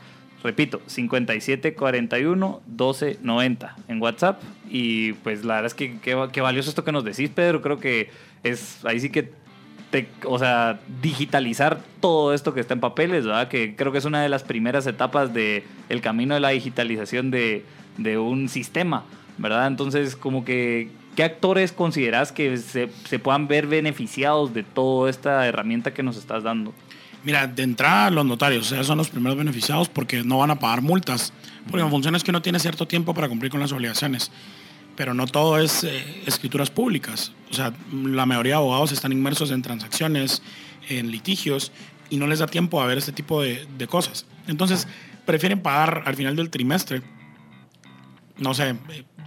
[0.46, 4.44] Repito, 5741-1290 en WhatsApp.
[4.70, 7.64] Y pues la verdad es que qué valioso esto que nos decís, Pedro.
[7.64, 8.12] Creo que
[8.44, 9.32] es ahí sí que
[9.90, 13.48] te, o sea, digitalizar todo esto que está en papeles, ¿verdad?
[13.48, 17.32] Que creo que es una de las primeras etapas del el camino de la digitalización
[17.32, 17.66] de,
[17.98, 19.04] de, un sistema,
[19.40, 19.66] ¿verdad?
[19.66, 25.48] Entonces, como que, ¿qué actores consideras que se, se puedan ver beneficiados de toda esta
[25.48, 26.72] herramienta que nos estás dando?
[27.26, 30.60] Mira, de entrada los notarios, o sea, son los primeros beneficiados porque no van a
[30.60, 31.34] pagar multas,
[31.70, 34.32] porque en función es que uno tiene cierto tiempo para cumplir con las obligaciones
[34.96, 37.34] pero no todo es eh, escrituras públicas.
[37.52, 40.42] O sea, la mayoría de abogados están inmersos en transacciones,
[40.90, 41.72] en litigios,
[42.10, 44.26] y no les da tiempo a ver este tipo de, cosas.
[44.48, 44.88] Entonces,
[45.26, 47.02] prefieren pagar al final del trimestre,
[48.38, 48.76] no sé,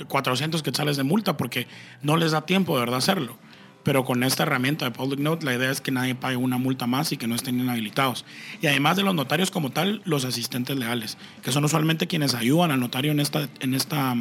[0.06, 1.66] 400 quetzales de multa porque
[2.02, 3.38] no les da tiempo de verdad hacerlo.
[3.88, 6.86] Pero con esta herramienta de Public Note, la idea es que nadie pague una multa
[6.86, 8.26] más y que no estén inhabilitados.
[8.60, 12.70] Y además de los notarios como tal, los asistentes legales, que son usualmente quienes ayudan
[12.70, 14.14] al notario en esta, en esta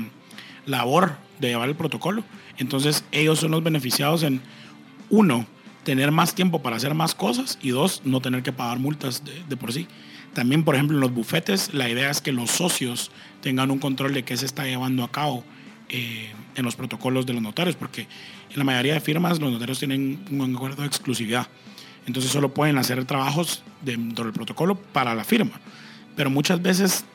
[0.66, 2.24] labor de llevar el protocolo.
[2.58, 4.40] Entonces ellos son los beneficiados en,
[5.10, 5.46] uno,
[5.84, 9.58] tener más tiempo para hacer más cosas y dos, no tener que pagar multas de,
[9.58, 9.86] por sí.
[10.34, 14.14] También, por ejemplo, en los bufetes, la idea es que los socios tengan un control
[14.14, 15.44] de qué se está llevando a cabo
[15.90, 18.08] eh, en los protocolos de los notarios, porque
[18.58, 21.48] la mayoría de firmas los notarios tienen un acuerdo de exclusividad.
[22.08, 25.62] Entonces solo pueden hacer trabajos dentro del protocolo para la firma.
[26.16, 27.06] Pero muchas veces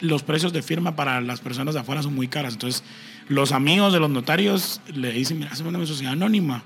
[0.00, 2.54] los precios de firma para las personas de afuera son muy caras.
[2.54, 2.82] Entonces
[3.28, 6.62] los amigos de los notarios le dicen, mira, hacemos una sociedad anónima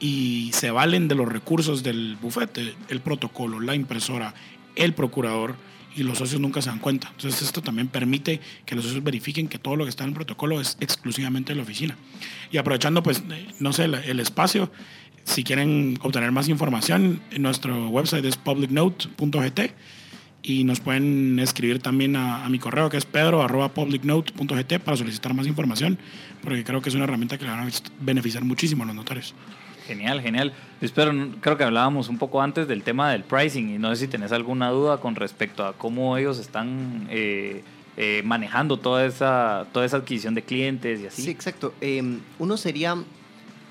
[0.00, 4.32] y se valen de los recursos del bufete, el protocolo, la impresora,
[4.76, 5.56] el procurador
[5.96, 7.08] y los socios nunca se dan cuenta.
[7.10, 10.14] Entonces esto también permite que los socios verifiquen que todo lo que está en el
[10.14, 11.96] protocolo es exclusivamente de la oficina.
[12.50, 14.70] Y aprovechando, pues, eh, no sé, el espacio,
[15.24, 19.60] si quieren obtener más información, nuestro website es publicnote.gt
[20.42, 25.98] y nos pueden escribir también a, mi correo que es pedro.publicnote.gt para solicitar más información,
[26.42, 29.34] porque creo que es una herramienta que le van a beneficiar muchísimo a los notarios.
[29.86, 30.52] Genial, genial.
[30.80, 34.08] Espero, creo que hablábamos un poco antes del tema del pricing y no sé si
[34.08, 37.62] tenés alguna duda con respecto a cómo ellos están eh,
[37.96, 41.22] eh, manejando toda esa, toda esa adquisición de clientes y así.
[41.22, 41.74] Sí, exacto.
[41.80, 42.96] Em, uno sería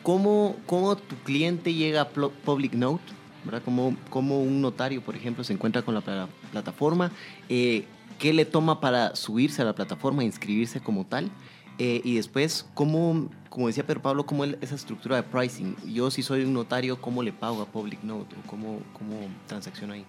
[0.04, 3.04] cómo, cómo tu cliente llega a Public Note,
[3.43, 3.63] ¿verdad?
[3.65, 7.12] Cómo, cómo un notario, por ejemplo, se encuentra con la plataforma,
[7.49, 7.86] eh,
[8.19, 11.32] qué le toma para subirse a la plataforma e inscribirse como tal.
[11.80, 15.76] y después, cómo como decía Pedro Pablo, cómo es esa estructura de pricing.
[15.86, 19.94] Yo si soy un notario, ¿cómo le pago a Public Note o cómo, cómo transacciono
[19.94, 20.04] ahí?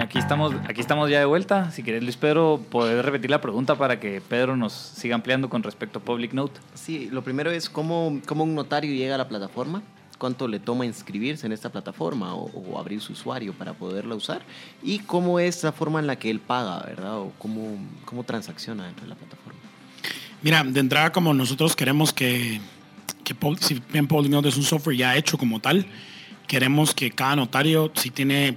[0.00, 1.70] Aquí estamos, aquí estamos ya de vuelta.
[1.70, 5.62] Si quieres, Luis Pedro, poder repetir la pregunta para que Pedro nos siga ampliando con
[5.62, 6.60] respecto a Public Note.
[6.74, 9.84] Sí, lo primero es cómo, cómo un notario llega a la plataforma
[10.22, 14.40] cuánto le toma inscribirse en esta plataforma o, abrir su usuario para poderla usar
[14.80, 17.18] y cómo es la forma en la que él paga, ¿verdad?
[17.18, 19.58] O cómo, cómo transacciona dentro de la plataforma.
[20.40, 22.60] Mira, de entrada como nosotros queremos que,
[23.58, 25.86] si bien Polygnot es un software ya hecho como tal,
[26.46, 28.56] queremos que cada notario, si tiene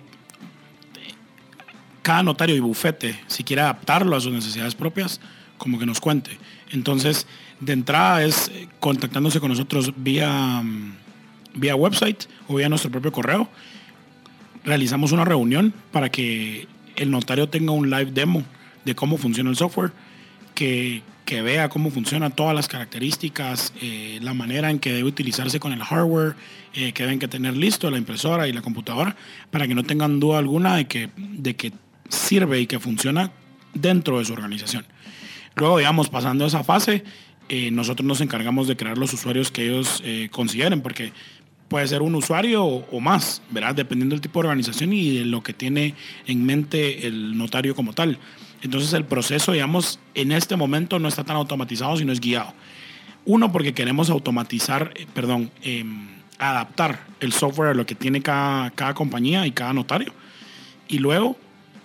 [2.04, 5.20] cada notario y bufete, si quiere adaptarlo a sus necesidades propias,
[5.58, 6.38] como que nos cuente.
[6.70, 7.26] Entonces,
[7.60, 11.05] de entrada es eh, contactándose con nosotros vía mm,
[11.56, 13.50] vía website o vía nuestro propio correo.
[14.64, 18.44] Realizamos una reunión para que el notario tenga un live demo
[18.84, 19.92] de cómo funciona el software,
[20.54, 25.60] que, que vea cómo funcionan todas las características, eh, la manera en que debe utilizarse
[25.60, 26.36] con el hardware,
[26.74, 29.16] eh, que deben que tener listo la impresora y la computadora,
[29.50, 31.74] para que no tengan duda alguna de que, de que
[32.10, 33.32] sirve y que funciona
[33.74, 34.86] dentro de su organización.
[35.56, 37.04] Luego, digamos, pasando esa fase,
[37.50, 41.12] eh, nosotros nos encargamos de crear los usuarios que ellos consideren, porque
[41.68, 43.76] puede ser un usuario o, más, ¿verdad?
[43.76, 45.96] Dependiendo del tipo de organización y de lo que tiene
[46.28, 48.20] en mente el notario como tal.
[48.62, 52.54] Entonces el proceso, digamos, en este momento no está tan automatizado, sino es guiado.
[53.26, 58.70] Uno, porque queremos automatizar, eh, perdón, em, adaptar el software a lo que tiene cada,
[58.72, 60.14] cada compañía y cada notario.
[60.88, 61.36] Y luego,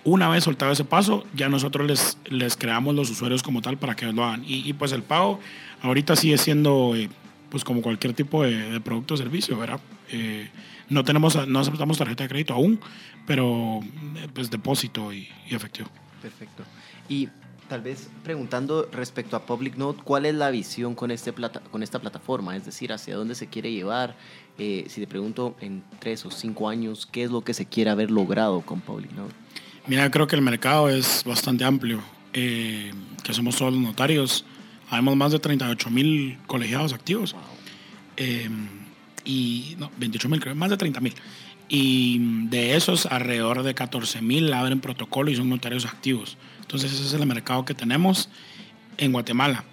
[0.03, 3.95] una vez soltado ese paso, ya nosotros les, les creamos los usuarios como tal para
[3.95, 4.43] que lo hagan.
[4.45, 5.39] Y, pues el pago
[5.81, 7.09] ahorita sigue siendo eh,
[7.51, 9.79] pues como cualquier tipo de, producto o servicio, ¿verdad?
[10.09, 10.49] Eh,
[10.89, 12.79] no tenemos, no aceptamos tarjeta de crédito aún,
[13.27, 13.81] pero
[14.15, 15.89] eh, pues depósito y, efectivo.
[16.21, 16.63] Perfecto.
[17.09, 17.27] Y
[17.67, 21.83] tal vez preguntando respecto a Public Note, ¿cuál es la visión con, este plata, con
[21.83, 22.55] esta plataforma?
[22.55, 24.15] Es decir, ¿hacia dónde se quiere llevar?
[24.57, 27.89] Eh, si te pregunto en tres o cinco años, ¿qué es lo que se quiere
[27.89, 29.33] haber logrado con Public Note?
[29.87, 32.93] Mira, creo que el mercado es bastante amplio, que
[33.31, 34.45] somos todos los notarios
[34.91, 37.33] Habemos más de 38 mil colegiados activos.
[38.17, 38.67] Em,
[39.23, 41.13] y no, 28 mil, creo, más de 30 mil.
[41.69, 46.37] Y de esos, alrededor de 14 mil abren protocolo y son notarios activos.
[46.59, 48.27] Entonces, ese es el mercado que tenemos
[48.97, 49.63] en Guatemala.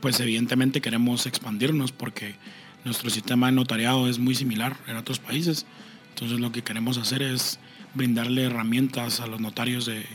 [0.00, 2.36] Pues evidentemente queremos expandirnos porque
[2.84, 5.66] nuestro sistema de notariado es muy similar en otros países.
[6.10, 7.58] Entonces, lo que queremos hacer es
[7.94, 10.06] brindarle herramientas a los notarios de,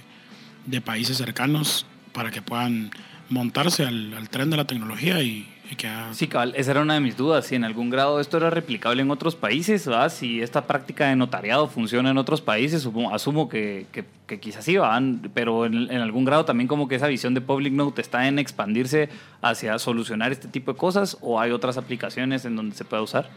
[0.67, 2.91] de países cercanos para que puedan
[3.29, 5.89] montarse al, tren de la tecnología y, que...
[6.11, 9.01] Sí, cabal, esa era una de mis dudas, si en algún grado esto era replicable
[9.01, 10.11] en otros países, ¿verdad?
[10.11, 15.31] si esta práctica de notariado funciona en otros países, asumo que, que, quizás sí, van,
[15.33, 19.09] pero en, algún grado también como que esa visión de Public Note está en expandirse
[19.41, 23.29] hacia solucionar este tipo de cosas o hay otras aplicaciones en donde se puede usar.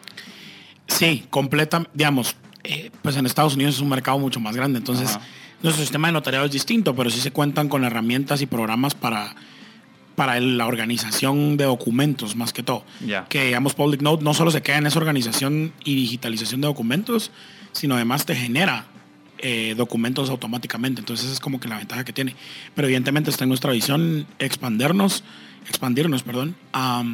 [0.89, 5.19] Sí, completa, digamos, eh, pues en Estados Unidos es un mercado mucho más grande, entonces
[5.63, 9.35] nuestro sistema de notariado es distinto, pero sí se cuentan con herramientas y programas para
[10.17, 12.85] para la organización de documentos más que todo.
[13.29, 17.31] Que digamos Public Note no solo se queda en esa organización y digitalización de documentos,
[17.73, 18.87] sino además te genera
[19.39, 21.01] eh, documentos automáticamente.
[21.01, 22.35] Entonces es como que la ventaja que tiene.
[22.75, 25.23] Pero evidentemente está en nuestra visión expandernos,
[25.69, 27.05] expandirnos, perdón, a,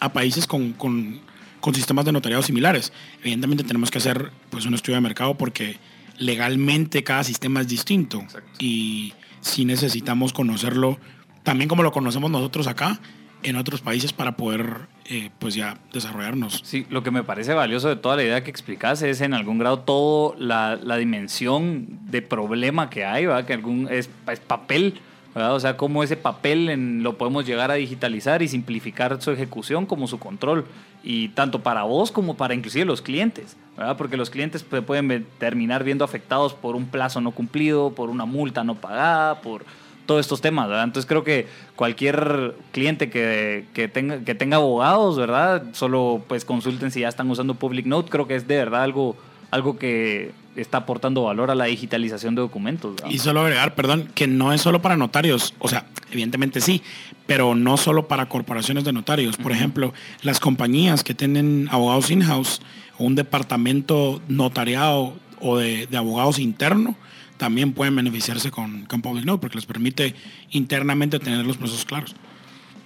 [0.00, 1.20] a países con, con,
[1.60, 2.92] con sistemas de notariado similares.
[3.20, 5.78] Evidentemente tenemos que hacer pues, un estudio de mercado porque
[6.18, 8.50] legalmente cada sistema es distinto Exacto.
[8.58, 10.98] y si necesitamos conocerlo
[11.42, 12.98] también como lo conocemos nosotros acá
[13.42, 16.62] en otros países para poder eh, pues ya desarrollarnos.
[16.64, 19.58] Sí, lo que me parece valioso de toda la idea que explicas es en algún
[19.58, 23.44] grado todo la, la dimensión de problema que hay, ¿verdad?
[23.44, 24.08] Que algún es,
[24.46, 25.00] papel,
[25.34, 25.54] ¿verdad?
[25.54, 30.06] O sea, cómo ese papel lo podemos llegar a digitalizar y simplificar su ejecución como
[30.06, 30.66] su control.
[31.02, 33.96] Y tanto para vos como para inclusive los clientes, ¿verdad?
[33.96, 38.62] Porque los clientes pueden terminar viendo afectados por un plazo no cumplido, por una multa
[38.62, 39.64] no pagada, por
[40.06, 40.84] todos estos temas, ¿verdad?
[40.84, 45.64] Entonces creo que cualquier cliente que, que tenga, que tenga abogados, ¿verdad?
[45.72, 49.16] Solo pues consulten si ya están usando Public Note, creo que es de verdad algo,
[49.50, 52.96] algo que está aportando valor a la digitalización de documentos.
[52.96, 53.10] ¿verdad?
[53.10, 56.82] Y solo agregar, perdón, que no es solo para notarios, o sea, evidentemente sí,
[57.26, 59.36] pero no solo para corporaciones de notarios.
[59.36, 62.60] Por ejemplo, las compañías que tienen abogados in-house
[62.98, 66.96] o un departamento notariado o de, de abogados interno,
[67.42, 70.14] también pueden beneficiarse con, con Public Note porque les permite
[70.52, 72.14] internamente tener los procesos claros.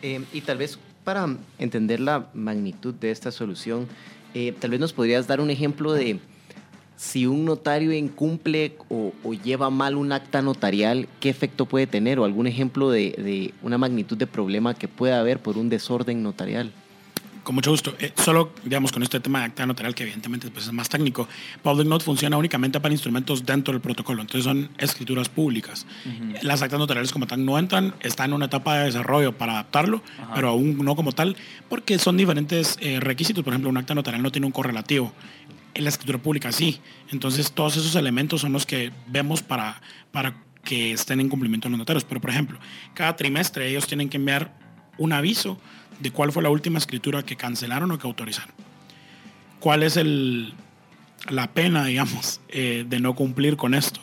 [0.00, 3.86] Eh, y tal vez para entender la magnitud de esta solución,
[4.32, 6.20] eh, tal vez nos podrías dar un ejemplo de
[6.96, 12.18] si un notario incumple o, o lleva mal un acta notarial, ¿qué efecto puede tener?
[12.18, 16.22] O algún ejemplo de, de una magnitud de problema que pueda haber por un desorden
[16.22, 16.72] notarial.
[17.46, 17.94] Con mucho gusto.
[18.00, 21.28] Eh, solo, digamos, con este tema de acta notarial, que evidentemente pues, es más técnico,
[21.62, 25.86] Public Note funciona únicamente para instrumentos dentro del protocolo, entonces son escrituras públicas.
[26.42, 30.02] Las actas notariales como tal no entran, están en una etapa de desarrollo para adaptarlo,
[30.20, 30.34] Ajá.
[30.34, 31.36] pero aún no como tal,
[31.68, 33.44] porque son diferentes eh, requisitos.
[33.44, 35.12] Por ejemplo, un acta notarial no tiene un correlativo.
[35.74, 36.80] En la escritura pública sí.
[37.12, 39.80] Entonces, todos esos elementos son los que vemos para,
[40.10, 42.02] para que estén en cumplimiento los notarios.
[42.02, 42.58] Pero, por ejemplo,
[42.92, 44.52] cada trimestre ellos tienen que enviar
[44.98, 45.60] un aviso
[46.00, 48.54] de cuál fue la última escritura que cancelaron o que autorizaron.
[49.60, 50.52] ¿Cuál es el,
[51.30, 54.00] la pena, digamos, eh, de no cumplir con esto?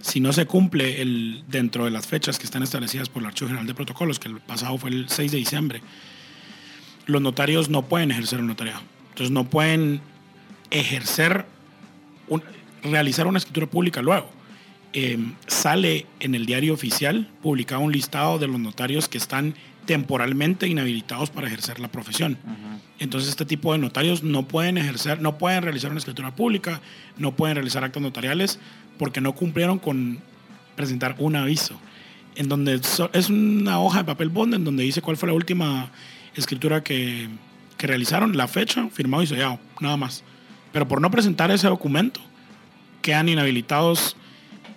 [0.00, 3.48] Si no se cumple el, dentro de las fechas que están establecidas por el Archivo
[3.48, 5.82] General de Protocolos, que el pasado fue el 6 de diciembre,
[7.06, 8.80] los notarios no pueden ejercer el notariado.
[9.10, 10.00] Entonces no pueden
[10.70, 11.44] ejercer,
[12.28, 12.42] un-
[12.82, 14.30] realizar una escritura pública luego.
[14.92, 19.54] Eh, sale en el diario oficial publicado un listado de los notarios que están
[19.86, 22.38] temporalmente inhabilitados para ejercer la profesión.
[22.98, 26.80] Entonces este tipo de notarios no pueden ejercer, no pueden realizar una escritura pública,
[27.18, 28.58] no pueden realizar actos notariales
[28.98, 30.18] porque no cumplieron con
[30.76, 31.80] presentar un aviso.
[32.36, 35.34] En donde so- es una hoja de papel bond en donde dice cuál fue la
[35.34, 35.90] última
[36.36, 37.28] escritura que,
[37.76, 40.22] que realizaron, la fecha, firmado y sellado, nada más.
[40.72, 42.20] Pero por no presentar ese documento,
[43.02, 44.16] quedan inhabilitados,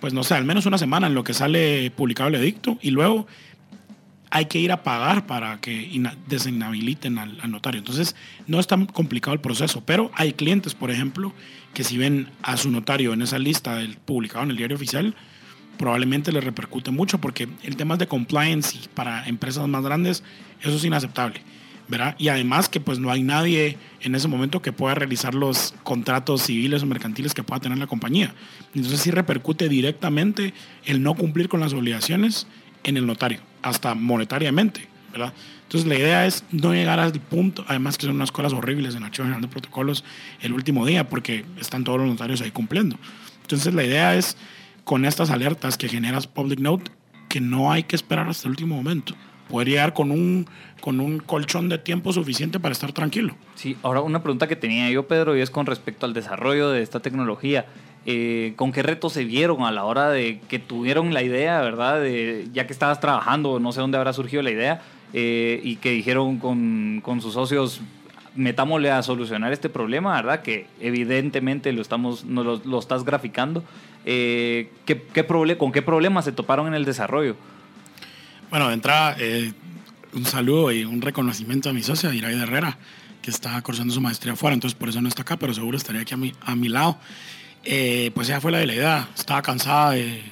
[0.00, 2.90] pues no sé, al menos una semana en lo que sale publicado el edicto y
[2.90, 3.26] luego
[4.34, 5.88] hay que ir a pagar para que
[6.26, 7.78] desinhabiliten al, notario.
[7.78, 8.16] Entonces,
[8.48, 11.32] no es tan complicado el proceso, pero hay clientes, por ejemplo,
[11.72, 15.14] que si ven a su notario en esa lista del, publicado en el diario oficial,
[15.78, 20.24] probablemente les repercute mucho porque el tema de compliance para empresas más grandes,
[20.60, 21.40] eso es inaceptable.
[21.86, 22.16] ¿verdad?
[22.18, 26.42] Y además que pues no hay nadie en ese momento que pueda realizar los contratos
[26.42, 28.34] civiles o mercantiles que pueda tener la compañía.
[28.74, 30.54] Entonces sí repercute directamente
[30.86, 32.48] el no cumplir con las obligaciones
[32.82, 35.32] en el notario, hasta monetariamente, ¿verdad?
[35.62, 38.98] Entonces la idea es no llegar al punto, además que son unas cosas horribles en
[38.98, 40.04] el Archivo General de Protocolos
[40.42, 42.96] el último día, porque están todos los notarios ahí cumpliendo.
[43.40, 44.36] Entonces la idea es,
[44.84, 46.90] con estas alertas que generas Public Note,
[47.30, 49.14] que no hay que esperar hasta el último momento.
[49.48, 50.46] Poder llegar con un,
[50.82, 53.34] con un colchón de tiempo suficiente para estar tranquilo.
[53.54, 56.82] Sí, ahora una pregunta que tenía yo, Pedro, y es con respecto al desarrollo de
[56.82, 57.66] esta tecnología.
[58.06, 62.02] Eh, ¿Con qué retos se vieron a la hora de que tuvieron la idea, verdad?
[62.52, 66.38] Ya que estabas trabajando, no sé dónde habrá surgido la idea, eh, y que dijeron
[66.38, 67.80] con, con sus socios,
[68.34, 70.42] metámosle a solucionar este problema, ¿verdad?
[70.42, 73.64] Que evidentemente lo, estamos, no, lo, lo estás graficando.
[74.04, 75.00] Eh, ¿qué,
[75.56, 77.36] ¿Con qué problemas se toparon en el desarrollo?
[78.50, 79.16] Bueno, de entrada,
[80.12, 82.76] un saludo y un reconocimiento a mi socia, Iraida Herrera,
[83.22, 86.02] que está cursando su maestría afuera, entonces por eso no está acá, pero seguro estaría
[86.02, 86.98] aquí a mi, a mi lado.
[87.64, 90.22] Eh, pues ella fue la de la idea, estaba cansada de,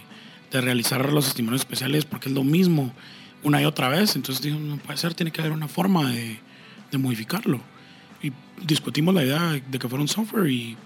[0.51, 2.93] de realizar los testimonios especiales porque es lo mismo
[3.43, 6.39] una y otra vez, entonces dijo, no puede ser, tiene que haber una forma de,
[6.91, 7.61] de modificarlo.
[8.23, 8.33] Y
[8.65, 10.77] discutimos la idea de que fuera un software y,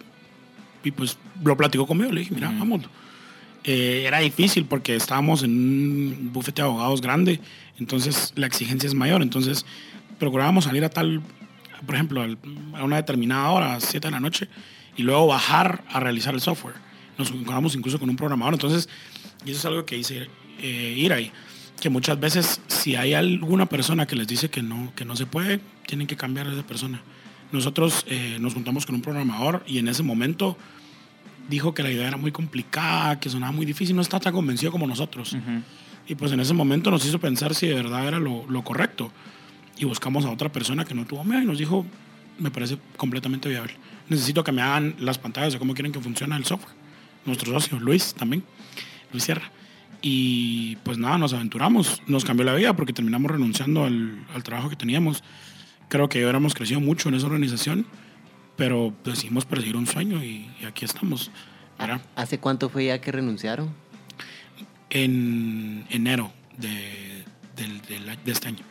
[0.82, 2.88] y pues lo platicó conmigo, le dije, mira, vámonos.
[3.64, 7.40] Eh, era difícil porque estábamos en un bufete de abogados grande,
[7.78, 9.22] entonces la exigencia es mayor.
[9.22, 9.66] Entonces
[10.18, 11.20] procurábamos salir a tal,
[11.84, 12.24] por ejemplo,
[12.74, 14.48] a una determinada hora, a las 7 de la noche,
[14.96, 16.74] y luego bajar a realizar el software.
[17.18, 18.54] Nos encontramos incluso con un programador.
[18.54, 18.88] Entonces,
[19.44, 20.28] y eso es algo que dice
[20.60, 21.32] eh, Irai.
[21.80, 25.26] que muchas veces si hay alguna persona que les dice que no, que no se
[25.26, 27.00] puede, tienen que cambiar a esa persona.
[27.52, 30.56] Nosotros eh, nos juntamos con un programador y en ese momento
[31.48, 34.72] dijo que la idea era muy complicada, que sonaba muy difícil, no está tan convencido
[34.72, 35.36] como nosotros.
[36.08, 39.12] Y pues en ese momento nos hizo pensar si de verdad era lo, lo, correcto.
[39.78, 41.86] Y buscamos a otra persona que no tuvo miedo y nos dijo,
[42.38, 43.74] me parece completamente viable.
[44.08, 46.74] Necesito que me hagan las pantallas de cómo quieren que funcione el software.
[47.24, 48.44] Nuestro socio, Luis, también,
[49.12, 49.50] Luis Sierra.
[50.00, 54.68] Y pues nada, nos aventuramos, nos cambió la vida porque terminamos renunciando al, al trabajo
[54.70, 55.24] que teníamos.
[55.88, 57.86] Creo que hubiéramos crecido mucho en esa organización,
[58.56, 61.30] pero decidimos perseguir un sueño y, y aquí estamos.
[61.78, 62.00] ¿verdad?
[62.14, 63.74] ¿Hace cuánto fue ya que renunciaron?
[64.90, 67.24] En enero de,
[67.56, 68.64] de, de, de este año.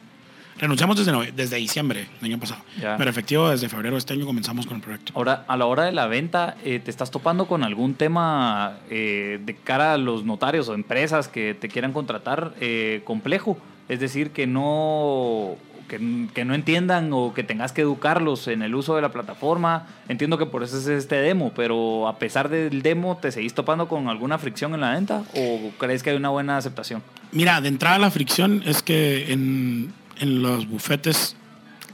[0.57, 2.61] Renunciamos desde, desde diciembre del año pasado.
[2.81, 2.95] Ya.
[2.97, 5.11] Pero efectivo, desde febrero de este año comenzamos con el proyecto.
[5.15, 9.39] Ahora, a la hora de la venta, eh, ¿te estás topando con algún tema eh,
[9.43, 13.57] de cara a los notarios o empresas que te quieran contratar eh, complejo?
[13.89, 15.55] Es decir, que no,
[15.89, 19.87] que, que, no entiendan o que tengas que educarlos en el uso de la plataforma.
[20.07, 23.89] Entiendo que por eso es este demo, pero a pesar del demo, ¿te seguís topando
[23.89, 27.03] con alguna fricción en la venta o crees que hay una buena aceptación?
[27.33, 31.35] Mira, de entrada la fricción es que en en los bufetes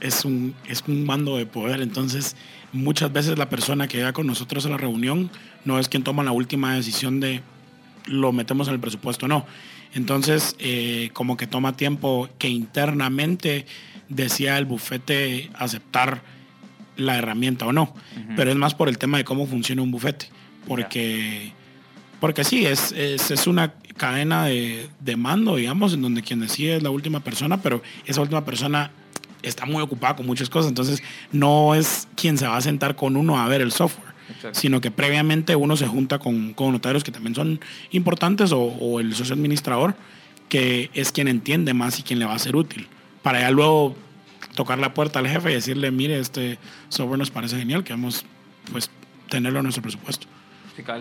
[0.00, 2.36] es un, es un mando de poder, entonces
[2.72, 5.30] muchas veces la persona que llega con nosotros a la reunión
[5.64, 7.42] no es quien toma la última decisión de
[8.06, 9.46] lo metemos en el presupuesto o no.
[9.94, 13.66] Entonces, eh, como que toma tiempo que internamente
[14.08, 16.22] decía el bufete aceptar
[16.96, 17.82] la herramienta o no.
[17.82, 18.36] Uh -huh.
[18.36, 20.28] Pero es más por el tema de cómo funciona un bufete.
[20.66, 21.54] Porque, yeah.
[22.22, 26.76] Porque sí, es, es, es, una cadena de, de, mando, digamos, en donde quien decide
[26.76, 28.92] es la última persona, pero esa última persona
[29.42, 31.02] está muy ocupada con muchas cosas, entonces
[31.32, 34.60] no es quien se va a sentar con uno a ver el software, Exacto.
[34.60, 37.58] sino que previamente uno se junta con, con notarios que también son
[37.90, 39.96] importantes o, o, el socio administrador,
[40.48, 42.86] que es quien entiende más y quien le va a ser útil,
[43.24, 43.96] para ya luego
[44.54, 48.24] tocar la puerta al jefe y decirle, mire, este software nos parece genial, queremos
[48.70, 48.90] pues
[49.28, 50.28] tenerlo en nuestro presupuesto.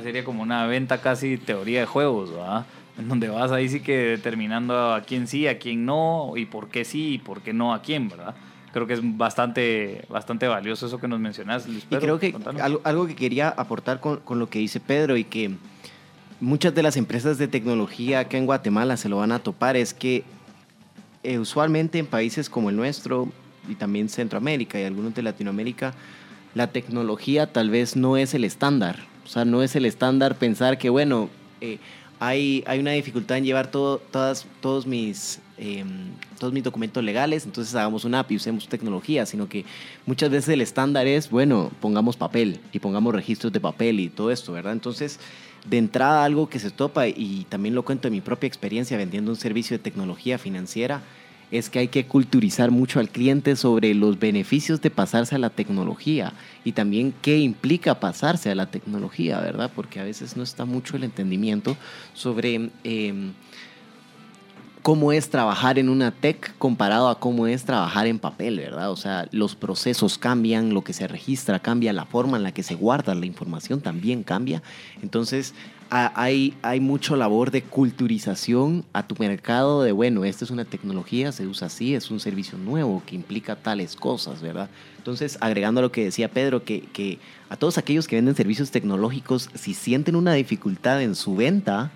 [0.04, 2.66] Sería como una venta casi teoría de juegos, ¿verdad?
[2.98, 6.70] en donde vas ahí sí que determinando a quién sí, a quién no, y por
[6.70, 8.36] qué sí y por qué no a quién, ¿verdad?
[8.74, 11.98] Creo que es bastante, bastante valioso eso que nos mencionas, Luis Pedro.
[11.98, 15.26] Y creo que algo, algo, que quería aportar con, con, lo que dice Pedro y
[15.26, 15.52] que
[16.40, 19.94] muchas de las empresas de tecnología acá en Guatemala se lo van a topar es
[19.94, 20.24] que
[21.24, 23.28] eh, usualmente en países como el nuestro
[23.68, 25.94] y también Centroamérica y algunos de Latinoamérica,
[26.56, 29.11] la tecnología tal vez no es el estándar.
[29.32, 31.30] Sea, no es el estándar pensar que, bueno,
[31.62, 31.78] eh,
[32.20, 35.86] hay, hay una dificultad en llevar todo, todas, todos, mis, eh,
[36.38, 39.64] todos mis documentos legales, entonces hagamos una app y usemos tecnología, sino que
[40.06, 44.32] muchas veces el estándar es, bueno, pongamos papel y pongamos registros de papel y todo
[44.32, 44.74] esto, ¿verdad?
[44.74, 45.18] Entonces,
[45.66, 49.32] de entrada algo que se topa, y también lo cuento en mi propia experiencia vendiendo
[49.32, 51.04] un servicio de tecnología financiera,
[51.52, 55.50] es que hay que culturizar mucho al cliente sobre los beneficios de pasarse a la
[55.50, 56.34] tecnología
[56.64, 59.72] y también qué implica pasarse a la tecnología, ¿verdad?
[59.76, 61.76] Porque a veces no está mucho el entendimiento
[62.14, 63.32] sobre eh,
[64.82, 68.92] cómo es trabajar en una tech comparado a cómo es trabajar en papel, ¿verdad?
[68.92, 72.64] O sea, los procesos cambian, lo que se registra cambia, la forma en la que
[72.64, 74.64] se guarda la información también cambia.
[75.04, 75.54] Entonces,
[75.92, 81.34] hay, hay mucho labor de culturización a tu mercado de, bueno, esta es una tecnología,
[81.34, 84.70] se usa así, es un servicio nuevo que implica tales cosas, ¿verdad?
[84.98, 87.20] Entonces, agregando a lo que decía Pedro, que, que
[87.50, 91.92] a todos aquellos que venden servicios tecnológicos, si sienten una dificultad en su venta,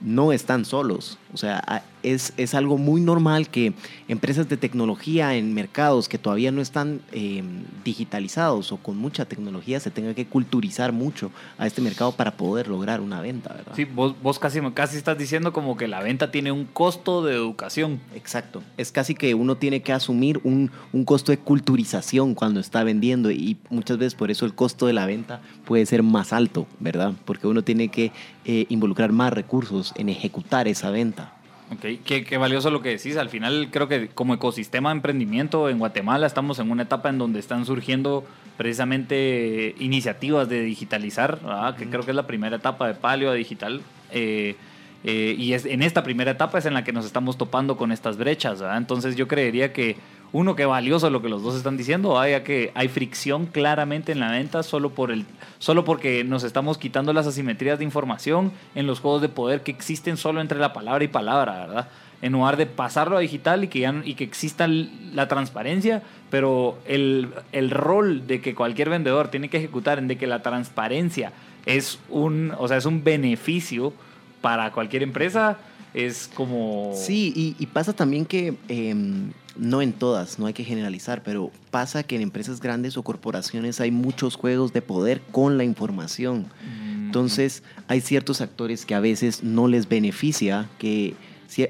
[0.00, 1.18] no están solos.
[1.36, 3.74] O sea, es, es, algo muy normal que
[4.08, 7.44] empresas de tecnología en mercados que todavía no están eh,
[7.84, 12.68] digitalizados o con mucha tecnología se tengan que culturizar mucho a este mercado para poder
[12.68, 13.74] lograr una venta, ¿verdad?
[13.76, 17.34] Sí, vos, vos casi, casi estás diciendo como que la venta tiene un costo de
[17.34, 18.00] educación.
[18.14, 18.62] Exacto.
[18.78, 23.30] Es casi que uno tiene que asumir un, un costo de culturización cuando está vendiendo
[23.30, 27.12] y muchas veces por eso el costo de la venta puede ser más alto, ¿verdad?
[27.26, 28.10] Porque uno tiene que
[28.46, 31.25] eh, involucrar más recursos en ejecutar esa venta.
[31.72, 33.16] Ok, qué, qué, valioso lo que decís.
[33.16, 37.18] Al final creo que como ecosistema de emprendimiento en Guatemala estamos en una etapa en
[37.18, 38.24] donde están surgiendo
[38.56, 41.76] precisamente iniciativas de digitalizar, ¿verdad?
[41.76, 43.82] que creo que es la primera etapa de Palio a digital.
[44.12, 44.56] Eh,
[45.04, 47.92] eh, y es, en esta primera etapa es en la que nos estamos topando con
[47.92, 48.60] estas brechas.
[48.60, 48.78] ¿verdad?
[48.78, 49.96] Entonces yo creería que
[50.36, 54.20] uno, que valioso lo que los dos están diciendo, haya que hay fricción claramente en
[54.20, 55.24] la venta solo, por el,
[55.58, 59.70] solo porque nos estamos quitando las asimetrías de información en los juegos de poder que
[59.70, 61.88] existen solo entre la palabra y palabra, ¿verdad?
[62.20, 67.30] En lugar de pasarlo a digital y que, y que exista la transparencia, pero el,
[67.52, 71.32] el rol de que cualquier vendedor tiene que ejecutar en de que la transparencia
[71.64, 73.94] es un, o sea, es un beneficio
[74.42, 75.56] para cualquier empresa,
[75.96, 76.92] es como...
[76.94, 81.50] Sí, y, y pasa también que, em, no en todas, no hay que generalizar, pero
[81.70, 86.46] pasa que en empresas grandes o corporaciones hay muchos juegos de poder con la información.
[86.62, 91.14] Mm, Entonces, hay ciertos actores que a veces no les beneficia que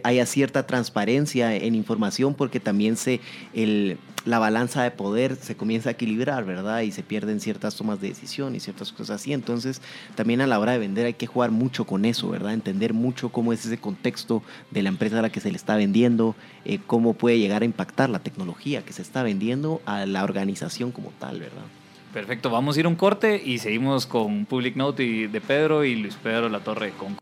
[0.02, 3.20] haya cierta transparencia en información porque también se
[3.54, 6.80] el, la balanza de poder se comienza a equilibrar, ¿verdad?
[6.80, 9.32] Y se pierden ciertas tomas de decisión y ciertas cosas así.
[9.32, 9.80] Entonces,
[10.14, 12.52] también a la hora de vender hay que jugar mucho con eso, ¿verdad?
[12.52, 15.76] Entender mucho cómo es ese contexto de la empresa a la que se le está
[15.76, 20.24] vendiendo, eh, cómo puede llegar a impactar la tecnología que se está vendiendo a la
[20.24, 21.64] organización como tal, ¿verdad?
[22.12, 26.14] Perfecto, vamos a ir un corte y seguimos con Public Note de Pedro y Luis
[26.14, 27.16] Pedro La Torre con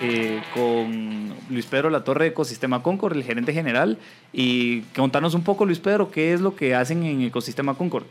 [0.00, 3.98] eh, con Luis Pedro La Torre de Ecosistema Concord, el gerente general.
[4.32, 8.04] Y contanos un poco, Luis Pedro, qué es lo que hacen en Ecosistema Concord.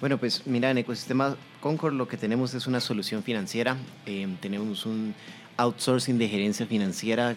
[0.00, 3.76] Bueno, pues mira, en Ecosistema Concord lo que tenemos es una solución financiera.
[4.04, 5.14] Eh, tenemos un
[5.56, 7.34] outsourcing de gerencia financiera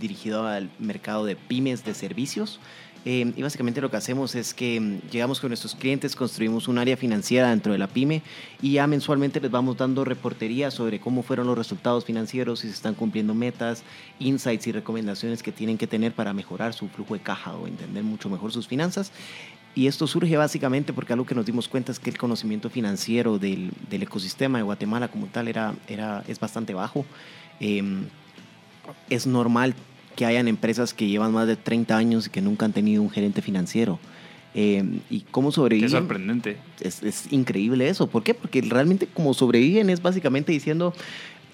[0.00, 2.60] dirigido al mercado de pymes de servicios.
[3.04, 6.78] Eh, y básicamente lo que hacemos es que mm, llegamos con nuestros clientes, construimos un
[6.78, 8.22] área financiera dentro de la pyme
[8.60, 12.74] y ya mensualmente les vamos dando reportería sobre cómo fueron los resultados financieros, si se
[12.74, 13.82] están cumpliendo metas,
[14.18, 18.02] insights y recomendaciones que tienen que tener para mejorar su flujo de caja o entender
[18.02, 19.12] mucho mejor sus finanzas.
[19.74, 23.38] Y esto surge básicamente porque algo que nos dimos cuenta es que el conocimiento financiero
[23.38, 27.06] del, del ecosistema de Guatemala como tal era, era, es bastante bajo.
[27.60, 27.82] Eh,
[29.10, 29.74] es normal
[30.18, 33.08] que hayan empresas que llevan más de 30 años y que nunca han tenido un
[33.08, 34.00] gerente financiero.
[34.52, 35.90] Eh, ¿Y cómo Qué sobreviven?
[35.90, 36.56] sorprendente.
[36.80, 38.08] es, es increíble eso.
[38.08, 38.34] ¿Por qué?
[38.34, 40.92] Porque realmente como sobreviven es básicamente diciendo,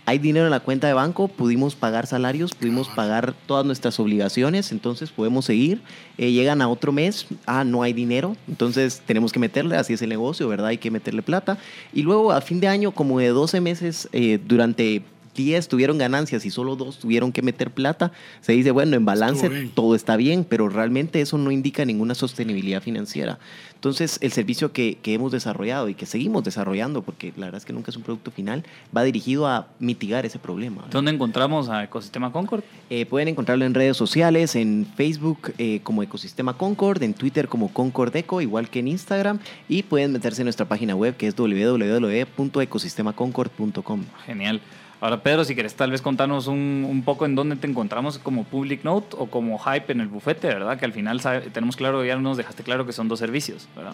[0.06, 4.72] hay dinero en la cuenta de banco, pudimos pagar salarios, pudimos pagar todas nuestras obligaciones,
[4.72, 5.82] entonces podemos seguir.
[6.16, 10.00] Eh, llegan a otro mes, ah, no hay dinero, entonces tenemos que meterle, así es
[10.00, 10.68] el negocio, ¿verdad?
[10.68, 11.58] Hay que meterle plata.
[11.92, 15.02] Y luego a fin de año, como de 12 meses, eh, durante
[15.34, 19.70] 10 tuvieron ganancias y solo dos tuvieron que meter plata, se dice, bueno, en balance
[19.74, 23.38] todo está bien, pero realmente eso no indica ninguna sostenibilidad financiera.
[23.74, 27.66] Entonces, el servicio que, que hemos desarrollado y que seguimos desarrollando, porque la verdad es
[27.66, 28.64] que nunca es un producto final,
[28.96, 30.76] va dirigido a mitigar ese problema.
[30.76, 30.90] ¿verdad?
[30.90, 32.62] ¿Dónde encontramos a Ecosistema Concord?
[32.88, 37.74] Eh, pueden encontrarlo en redes sociales, en Facebook eh, como Ecosistema Concord, en Twitter como
[37.74, 41.36] Concord Eco, igual que en Instagram, y pueden meterse en nuestra página web que es
[41.36, 44.04] www.ecosistemaconcord.com.
[44.24, 44.62] Genial.
[45.04, 48.44] Ahora, Pedro, si quieres tal vez contarnos un, un poco en dónde te encontramos como
[48.44, 50.78] Public Note o como Hype en el bufete, ¿verdad?
[50.78, 53.92] Que al final sabe- tenemos claro, ya nos dejaste claro que son dos servicios, ¿verdad?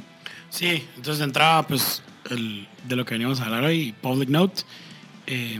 [0.50, 4.62] Sí, entonces de entrada, pues, el- de lo que veníamos a hablar hoy, Public Note,
[5.26, 5.58] eh,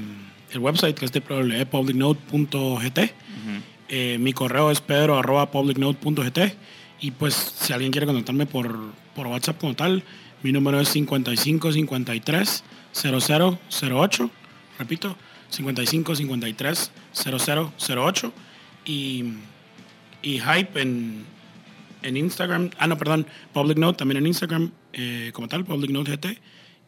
[0.53, 3.13] el website que es www.publicnote.gt,
[3.89, 6.39] eh, mi correo es pedro.publicnote.gt
[7.01, 8.73] y pues si alguien quiere contactarme por,
[9.17, 10.05] por WhatsApp como tal,
[10.45, 14.31] mi número es 55 53 0008,
[14.79, 15.17] repito,
[15.51, 18.33] 55 53 0008
[18.85, 19.35] y,
[20.23, 21.25] y Hype en,
[22.03, 26.17] en Instagram, ah no, perdón, Public Note también en Instagram eh, como tal, Public Note
[26.17, 26.39] GT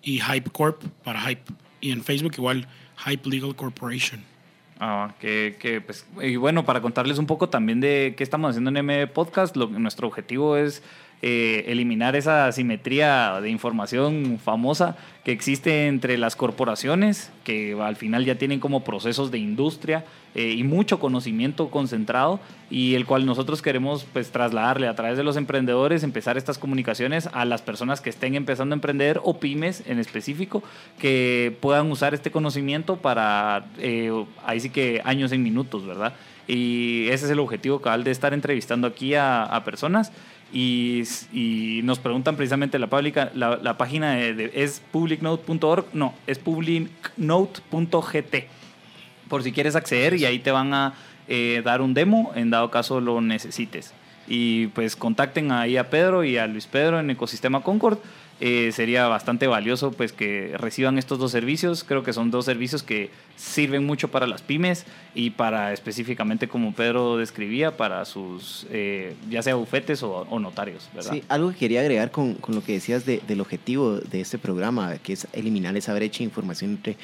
[0.02, 2.66] y Hype Corp para Hype y en Facebook igual
[3.04, 4.24] Hype Legal Corporation.
[4.84, 8.70] Ah, que, que, pues, y bueno, para contarles un poco también de qué estamos haciendo
[8.70, 10.82] en MB Podcast, nuestro objetivo es
[11.24, 18.24] eh, eliminar esa asimetría de información famosa que existe entre las corporaciones, que al final
[18.24, 20.04] ya tienen como procesos de industria
[20.34, 25.22] eh, y mucho conocimiento concentrado, y el cual nosotros queremos pues trasladarle a través de
[25.22, 29.84] los emprendedores, empezar estas comunicaciones a las personas que estén empezando a emprender o pymes
[29.86, 30.64] en específico,
[30.98, 34.10] que puedan usar este conocimiento para, eh,
[34.44, 36.14] ahí sí que años en minutos, ¿verdad?
[36.48, 40.10] Y ese es el objetivo cabal de estar entrevistando aquí a, a personas.
[40.52, 48.34] Y, nos preguntan precisamente la, pública, la, página de, de- es publicnote.org, no, es publicnote.gt
[49.32, 50.92] por si quieres acceder y ahí te van a
[51.26, 53.94] eh, dar un demo en dado caso lo necesites.
[54.28, 57.98] Y pues contacten ahí a Pedro y a Luis Pedro en Ecosistema Concord.
[58.44, 61.84] Eh, sería bastante valioso pues que reciban estos dos servicios.
[61.84, 64.84] Creo que son dos servicios que sirven mucho para las pymes
[65.14, 70.88] y para específicamente como Pedro describía para sus eh, ya sea bufetes o, notarios.
[71.08, 74.38] Sí, algo que quería agregar con, con lo que decías de- del objetivo de este
[74.38, 76.96] programa, que es eliminar esa brecha de información entre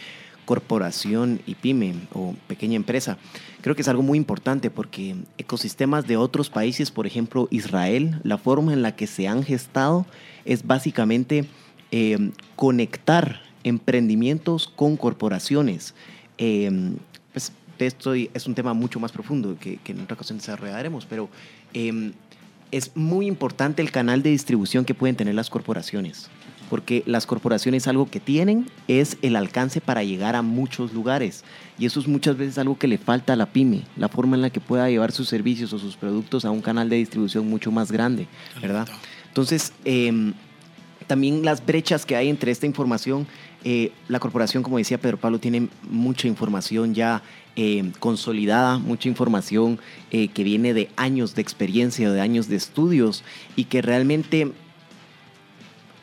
[0.44, 3.18] corporación y pyme o pequeña empresa.
[3.60, 8.38] Creo que es algo muy importante porque ecosistemas de otros países, por ejemplo Israel, la
[8.38, 10.06] forma en la que se han gestado
[10.48, 11.44] es básicamente
[11.92, 15.94] eh, conectar emprendimientos con corporaciones.
[16.38, 16.70] Eh,
[17.32, 21.28] pues esto es un tema mucho más profundo que, en otra ocasión desarrollaremos, pero
[21.74, 22.12] eh,
[22.72, 26.28] es muy importante el canal de distribución que pueden tener las corporaciones.
[26.70, 31.42] porque las corporaciones algo que tienen es el alcance para llegar a muchos lugares.
[31.78, 34.42] Y eso es muchas veces algo que le falta a la pyme, la forma en
[34.42, 37.70] la que pueda llevar sus servicios o sus productos a un canal de distribución mucho
[37.70, 38.28] más grande,
[38.60, 38.86] ¿verdad?
[39.38, 40.34] Entonces, em,
[41.06, 43.24] también las brechas que hay entre esta información,
[43.62, 47.22] eh, la corporación, como decía Pedro Pablo, tiene mucha información ya
[47.54, 49.78] em, consolidada, mucha información
[50.10, 53.22] eh, que viene de años de experiencia, de años de estudios
[53.54, 54.50] y que realmente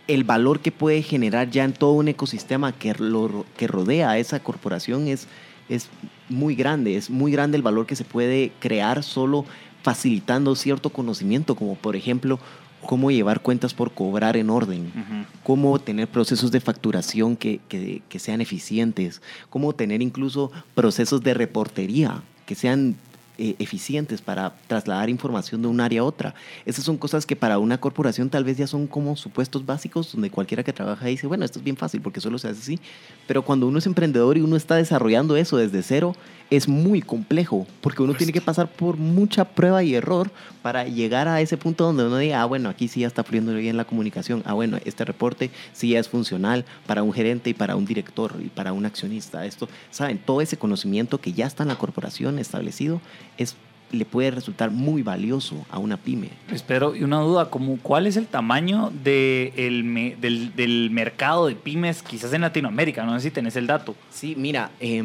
[0.07, 4.17] el valor que puede generar ya en todo un ecosistema que, lo, que rodea a
[4.17, 5.27] esa corporación es,
[5.67, 5.89] es
[6.29, 9.43] muy grande, es muy grande el valor que se puede crear solo
[9.83, 12.39] facilitando cierto conocimiento, como por ejemplo
[12.85, 14.91] cómo llevar cuentas por cobrar en orden,
[15.43, 21.33] cómo tener procesos de facturación que, que, que, sean eficientes, cómo tener incluso procesos de
[21.33, 22.95] reportería que sean
[23.37, 26.33] eh, eficientes para trasladar información de un área a otra.
[26.65, 30.29] Esas son cosas que para una corporación tal vez ya son como supuestos básicos donde
[30.29, 32.79] cualquiera que trabaja dice, bueno, esto es bien fácil porque solo se hace así.
[33.27, 36.15] Pero cuando uno es emprendedor y uno está desarrollando eso desde cero,
[36.49, 40.31] es muy complejo porque uno tiene que pasar por mucha prueba y error
[40.61, 43.53] para llegar a ese punto donde uno diga, ah, bueno, aquí sí ya está fluyendo
[43.53, 47.53] bien la comunicación, ah, bueno, este reporte sí ya es funcional para un gerente y
[47.53, 49.45] para un director y para un accionista.
[49.45, 50.17] Esto, ¿saben?
[50.17, 53.01] Todo ese conocimiento que ya está en la corporación establecido
[53.37, 53.55] es
[53.91, 56.29] le puede resultar muy valioso a una pyme.
[56.51, 61.55] Espero, y una duda, como, ¿cuál es el tamaño de el, del, del, mercado de
[61.55, 63.05] pymes quizás en Latinoamérica?
[63.05, 63.95] No sé si tenés el dato.
[64.09, 65.03] Sí, mira, eh,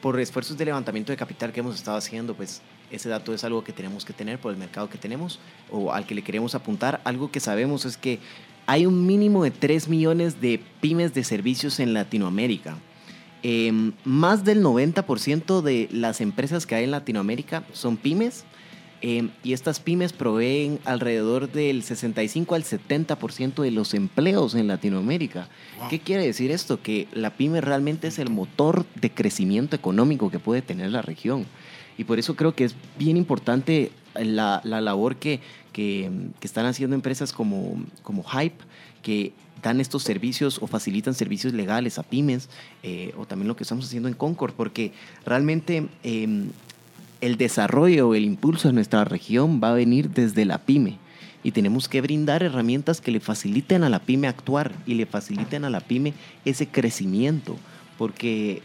[0.00, 3.62] por esfuerzos de levantamiento de capital que hemos estado haciendo, pues ese dato es algo
[3.62, 5.38] que tenemos que tener por el mercado que tenemos
[5.70, 7.00] o al que le queremos apuntar.
[7.04, 8.18] Algo que sabemos es que
[8.66, 12.76] hay un mínimo de 3 millones de pymes de servicios en Latinoamérica.
[13.42, 13.72] Eh,
[14.04, 18.44] más del 90% de las empresas que hay en Latinoamérica son pymes
[19.02, 25.48] Em, y estas pymes proveen alrededor del 65 al 70% de los empleos en Latinoamérica.
[25.88, 26.82] ¿Qué quiere decir esto?
[26.82, 31.46] Que la pyme realmente es el motor de crecimiento económico que puede tener la región.
[31.96, 35.40] Y por eso creo que es bien importante la, la labor que,
[35.72, 38.56] que, que, están haciendo empresas como, como Hype,
[39.02, 39.32] que
[39.62, 42.48] dan estos servicios o facilitan servicios legales a pymes,
[42.82, 44.92] eh, o también lo que estamos haciendo en Concord, porque
[45.24, 46.46] realmente eh,
[47.20, 50.98] el desarrollo, el impulso de nuestra región va a venir desde la pyme.
[51.42, 55.64] Y tenemos que brindar herramientas que le faciliten a la pyme actuar y le faciliten
[55.64, 56.12] a la pyme
[56.44, 57.56] ese crecimiento,
[57.96, 58.62] porque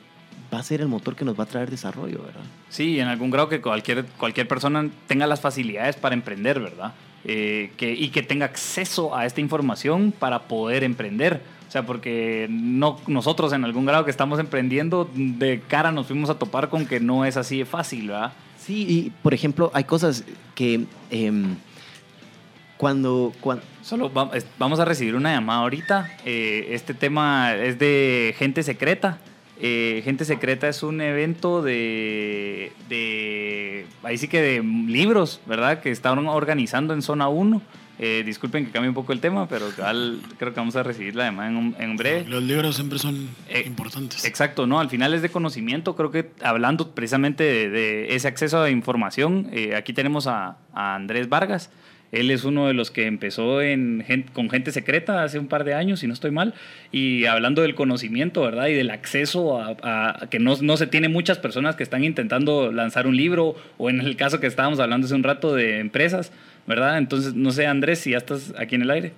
[0.53, 2.43] va a ser el motor que nos va a traer desarrollo, ¿verdad?
[2.69, 6.93] Sí, en algún grado que cualquier, cualquier persona tenga las facilidades para emprender, ¿verdad?
[7.23, 11.41] Eh, que, y que tenga acceso a esta información para poder emprender.
[11.67, 16.29] O sea, porque no, nosotros en algún grado que estamos emprendiendo, de cara nos fuimos
[16.29, 18.33] a topar con que no es así de fácil, ¿verdad?
[18.65, 20.23] Sí, y por ejemplo, hay cosas
[20.55, 21.55] que em,
[22.77, 23.63] cuando, cuando...
[23.83, 24.11] Solo
[24.57, 26.17] vamos a recibir una llamada ahorita.
[26.25, 29.19] Eh, este tema es de Gente Secreta.
[29.61, 35.79] Eh, Gente Secreta es un evento de, de, ahí sí que de libros, ¿verdad?
[35.81, 37.61] Que están organizando en Zona 1.
[37.97, 41.25] Eh, disculpen que cambie un poco el tema, pero creo que vamos a recibir la
[41.25, 42.25] demanda en, en breve.
[42.27, 44.25] Los libros siempre son eh, importantes.
[44.25, 44.79] Exacto, ¿no?
[44.79, 45.95] Al final es de conocimiento.
[45.95, 51.29] Creo que hablando precisamente de, ese acceso a información, eh, aquí tenemos a, a, Andrés
[51.29, 51.69] Vargas.
[52.19, 54.03] Él es uno de los que empezó en,
[54.33, 56.53] con gente secreta hace un par de años, si no estoy mal,
[56.91, 58.67] y hablando del conocimiento, ¿verdad?
[58.67, 62.71] Y del acceso a, a que no, no se tiene muchas personas que están intentando
[62.71, 66.31] lanzar un libro, o en el caso que estábamos hablando hace un rato de empresas
[66.67, 66.97] ¿verdad?
[66.97, 69.11] Entonces, no sé, Andrés, si ya estás aquí en el aire.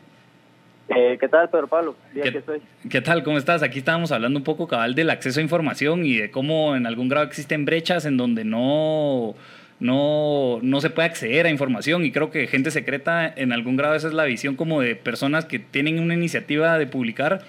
[0.89, 1.95] Eh, ¿Qué tal, Pedro Pablo?
[2.13, 2.41] ¿Qué,
[2.89, 3.23] ¿Qué tal?
[3.23, 3.61] ¿Cómo estás?
[3.61, 7.09] Aquí estábamos hablando un poco, cabal, del acceso a información y de cómo en algún
[7.09, 9.35] grado existen brechas en donde no,
[9.79, 13.95] no, no se puede acceder a información y creo que gente secreta en algún grado
[13.95, 17.41] esa es la visión como de personas que tienen una iniciativa de publicar,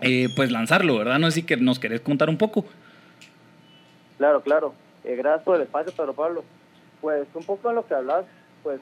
[0.00, 1.18] eh, pues lanzarlo, ¿verdad?
[1.18, 2.64] No sé si que nos querés contar un poco.
[4.18, 4.74] Claro, claro.
[5.04, 6.44] Eh, gracias por el espacio, Pedro Pablo.
[7.00, 8.24] Pues un poco de lo que hablas,
[8.62, 8.80] pues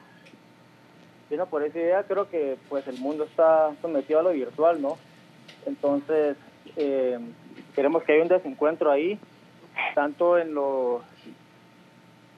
[1.31, 4.99] sino por esa idea creo que pues el mundo está sometido a lo virtual, ¿no?
[5.65, 6.37] Entonces
[6.77, 7.19] eh,
[7.75, 9.19] queremos que haya un desencuentro ahí,
[9.95, 11.03] tanto en lo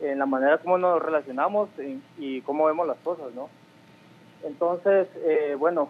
[0.03, 1.68] en la manera como nos relacionamos
[2.18, 3.48] y, cómo vemos las cosas, ¿no?
[4.44, 5.88] Entonces, eh, bueno,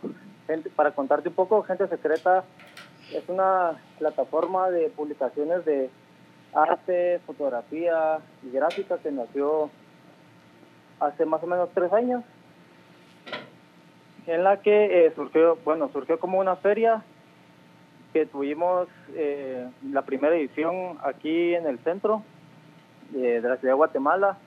[0.77, 2.45] para contarte un poco, Gente Secreta
[3.13, 5.91] es una plataforma de publicaciones de
[6.53, 9.71] arte, fotografía y gráfica que nació
[11.01, 12.23] hace más o menos tres años
[14.27, 17.03] en la que eh, surgió, bueno, surgió como una feria
[18.13, 22.23] que tuvimos eh, la primera edición aquí en el centro
[23.15, 24.39] eh, de la ciudad de Guatemala.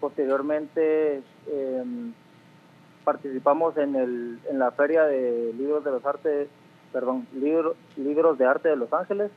[0.00, 1.22] Posteriormente
[3.04, 6.48] participamos en, el, en la Feria de Libros de los Artes,
[6.92, 9.30] perdón, libro, Libros de Arte de Los Ángeles,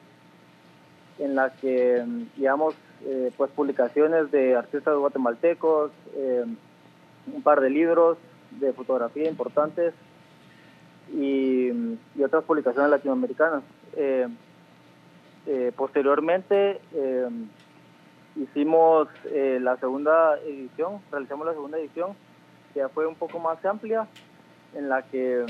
[1.20, 2.04] en la que
[2.38, 6.46] llevamos eh, pues publicaciones de artistas guatemaltecos, eh,
[7.34, 8.18] un par de libros
[8.52, 9.94] de fotografía importantes
[11.14, 11.72] y,
[12.24, 13.64] otras publicaciones latinoamericanas.
[13.96, 14.28] Eh,
[15.76, 16.80] posteriormente
[18.36, 22.16] hicimos la segunda edición, realizamos la segunda edición,
[22.74, 24.08] que ya fue un poco más amplia,
[24.74, 25.46] en la que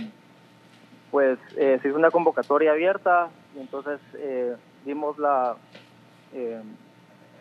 [1.12, 4.00] pues se hizo una convocatoria abierta y entonces
[4.86, 5.56] dimos la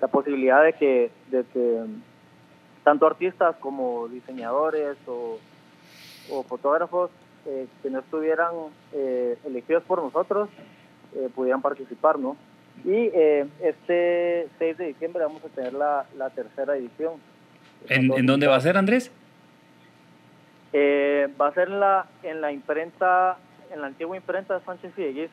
[0.01, 1.84] la posibilidad de que, de que
[2.82, 5.38] tanto artistas como diseñadores o,
[6.49, 7.11] fotógrafos
[7.47, 8.53] eh, que no estuvieran
[8.92, 10.49] eh, elegidos por nosotros
[11.14, 12.36] eh, pudieran participar, ¿no?
[12.85, 13.11] Y
[13.61, 17.14] este 6 de diciembre vamos a tener la, tercera edición.
[17.89, 19.11] ¿En, ¿En, dónde va a ser, Andrés?
[20.75, 23.37] va a ser en la, en la imprenta,
[23.72, 25.29] en la antigua imprenta de Sánchez y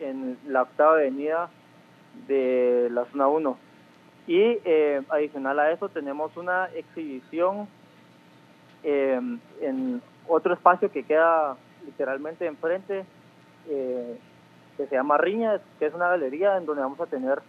[0.00, 1.48] en la octava avenida
[2.28, 3.58] de la zona 1.
[4.26, 7.68] Y eh, adicional a eso tenemos una exhibición
[8.82, 9.20] eh,
[9.60, 13.04] en otro espacio que queda literalmente enfrente,
[13.68, 14.18] eh,
[14.76, 17.40] que se llama Riña, que es una galería en donde vamos a tener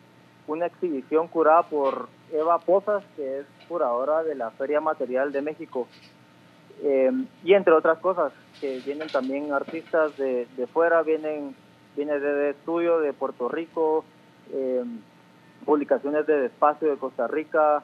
[0.48, 5.88] una exhibición curada por Eva Pozas, que es curadora de la Feria Material de México.
[7.44, 11.56] y entre otras cosas, que vienen también artistas de, de fuera, vienen,
[11.96, 14.04] viene de estudio de Puerto Rico,
[15.66, 17.84] publicaciones de Despacio de Costa Rica,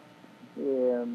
[0.57, 1.05] eh,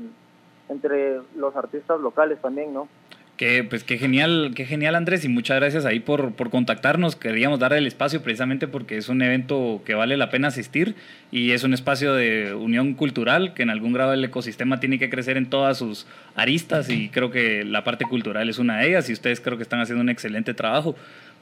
[0.68, 2.88] entre los artistas locales también, ¿no?
[3.37, 7.16] Que, pues qué genial, qué genial Andrés y muchas gracias ahí por, por contactarnos.
[7.16, 10.95] Queríamos dar el espacio precisamente porque es un evento que vale la pena asistir
[11.30, 15.11] y es un espacio de unión cultural que en algún grado el ecosistema tiene que
[15.11, 19.11] crecer en todas sus aristas y creo que la parte cultural es una de ellas
[19.11, 20.95] y ustedes creo que están haciendo un excelente trabajo.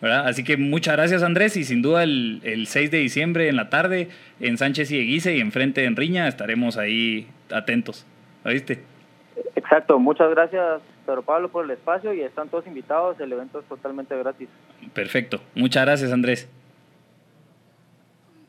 [0.03, 3.71] Así que muchas gracias Andrés y sin duda el, el 6 de diciembre en la
[3.71, 4.09] tarde
[4.41, 8.05] en Sánchez y Eguice y enfrente de Enriña estaremos ahí atentos.
[8.45, 8.81] ¿Viste?
[9.55, 13.67] Exacto, muchas gracias Pedro Pablo por el espacio y están todos invitados, el evento es
[13.67, 14.49] totalmente gratis.
[14.93, 16.49] Perfecto, muchas gracias Andrés.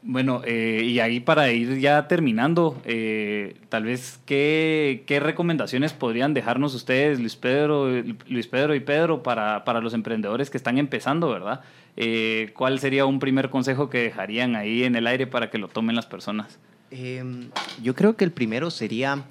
[0.08, 6.36] Bueno, eh, y ahí para ir ya terminando, eh, tal vez ¿qué, qué, recomendaciones podrían
[6.36, 7.90] dejarnos ustedes, Luis Pedro,
[8.28, 11.62] Luis Pedro y Pedro, para, para los emprendedores que están empezando, ¿verdad?
[11.98, 15.70] Eh, ¿Cuál sería un primer consejo que dejarían ahí en el aire para que lo
[15.70, 16.60] tomen las personas?
[16.92, 17.50] Em,
[17.82, 19.24] yo creo que el primero sería,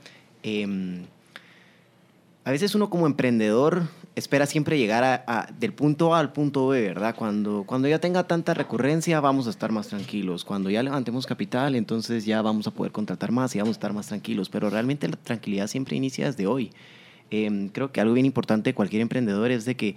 [0.43, 1.05] em,
[2.45, 6.82] a veces uno como emprendedor espera siempre llegar a, del punto A al punto B,
[6.82, 7.16] ¿verdad?
[7.16, 10.45] Cuando, cuando ya tenga tanta recurrencia vamos a estar más tranquilos.
[10.45, 13.95] Cuando ya levantemos capital, entonces ya vamos a poder contratar más y vamos a estar
[13.95, 14.51] más tranquilos.
[14.51, 16.70] Pero realmente la tranquilidad siempre inicia desde hoy.
[17.30, 19.97] Em, creo que algo bien importante de cualquier emprendedor es de que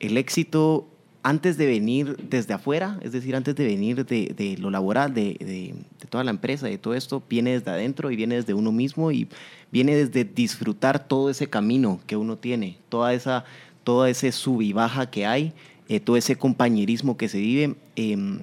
[0.00, 0.88] el éxito
[1.22, 5.74] antes de venir desde afuera, es decir, antes de venir de, lo laboral, de,
[6.10, 9.28] toda la empresa, de todo esto, viene desde adentro y viene desde uno mismo y
[9.70, 13.44] viene desde disfrutar todo ese camino que uno tiene, toda esa,
[13.84, 15.52] toda ese sub y baja que hay,
[15.88, 17.76] eh, todo ese compañerismo que se vive.
[17.94, 18.40] Em,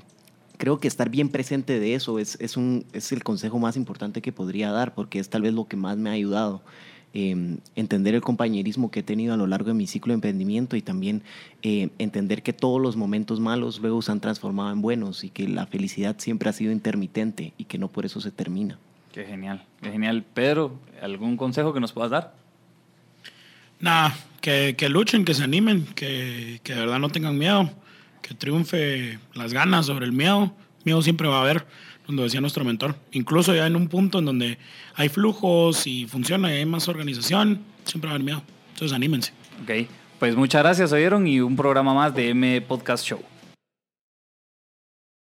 [0.58, 4.22] creo que estar bien presente de eso es, es, un, es el consejo más importante
[4.22, 6.62] que podría dar, porque es tal vez lo que más me ha ayudado.
[7.12, 10.76] Em, entender el compañerismo que he tenido a lo largo de mi ciclo de emprendimiento
[10.76, 11.24] y también
[11.64, 15.48] eh, entender que todos los momentos malos luego se han transformado en buenos y que
[15.48, 18.78] la felicidad siempre ha sido intermitente y que no por eso se termina.
[19.12, 20.24] Qué genial, qué genial.
[20.36, 22.36] Pedro, ¿algún consejo que nos puedas dar?
[23.80, 27.72] Nada, que, que, luchen, que se animen, que, que de verdad no tengan miedo,
[28.22, 30.54] que triunfe las ganas sobre el miedo.
[30.86, 31.66] Miedo siempre va a haber
[32.10, 32.96] como decía nuestro mentor.
[33.12, 34.58] Incluso ya en un punto en donde
[34.96, 38.42] hay flujos y funciona y hay más organización, siempre va a haber miedo.
[38.74, 39.32] Entonces anímense.
[39.62, 39.88] Ok,
[40.18, 43.20] pues muchas gracias, oyeron, y un programa más de M Podcast Show.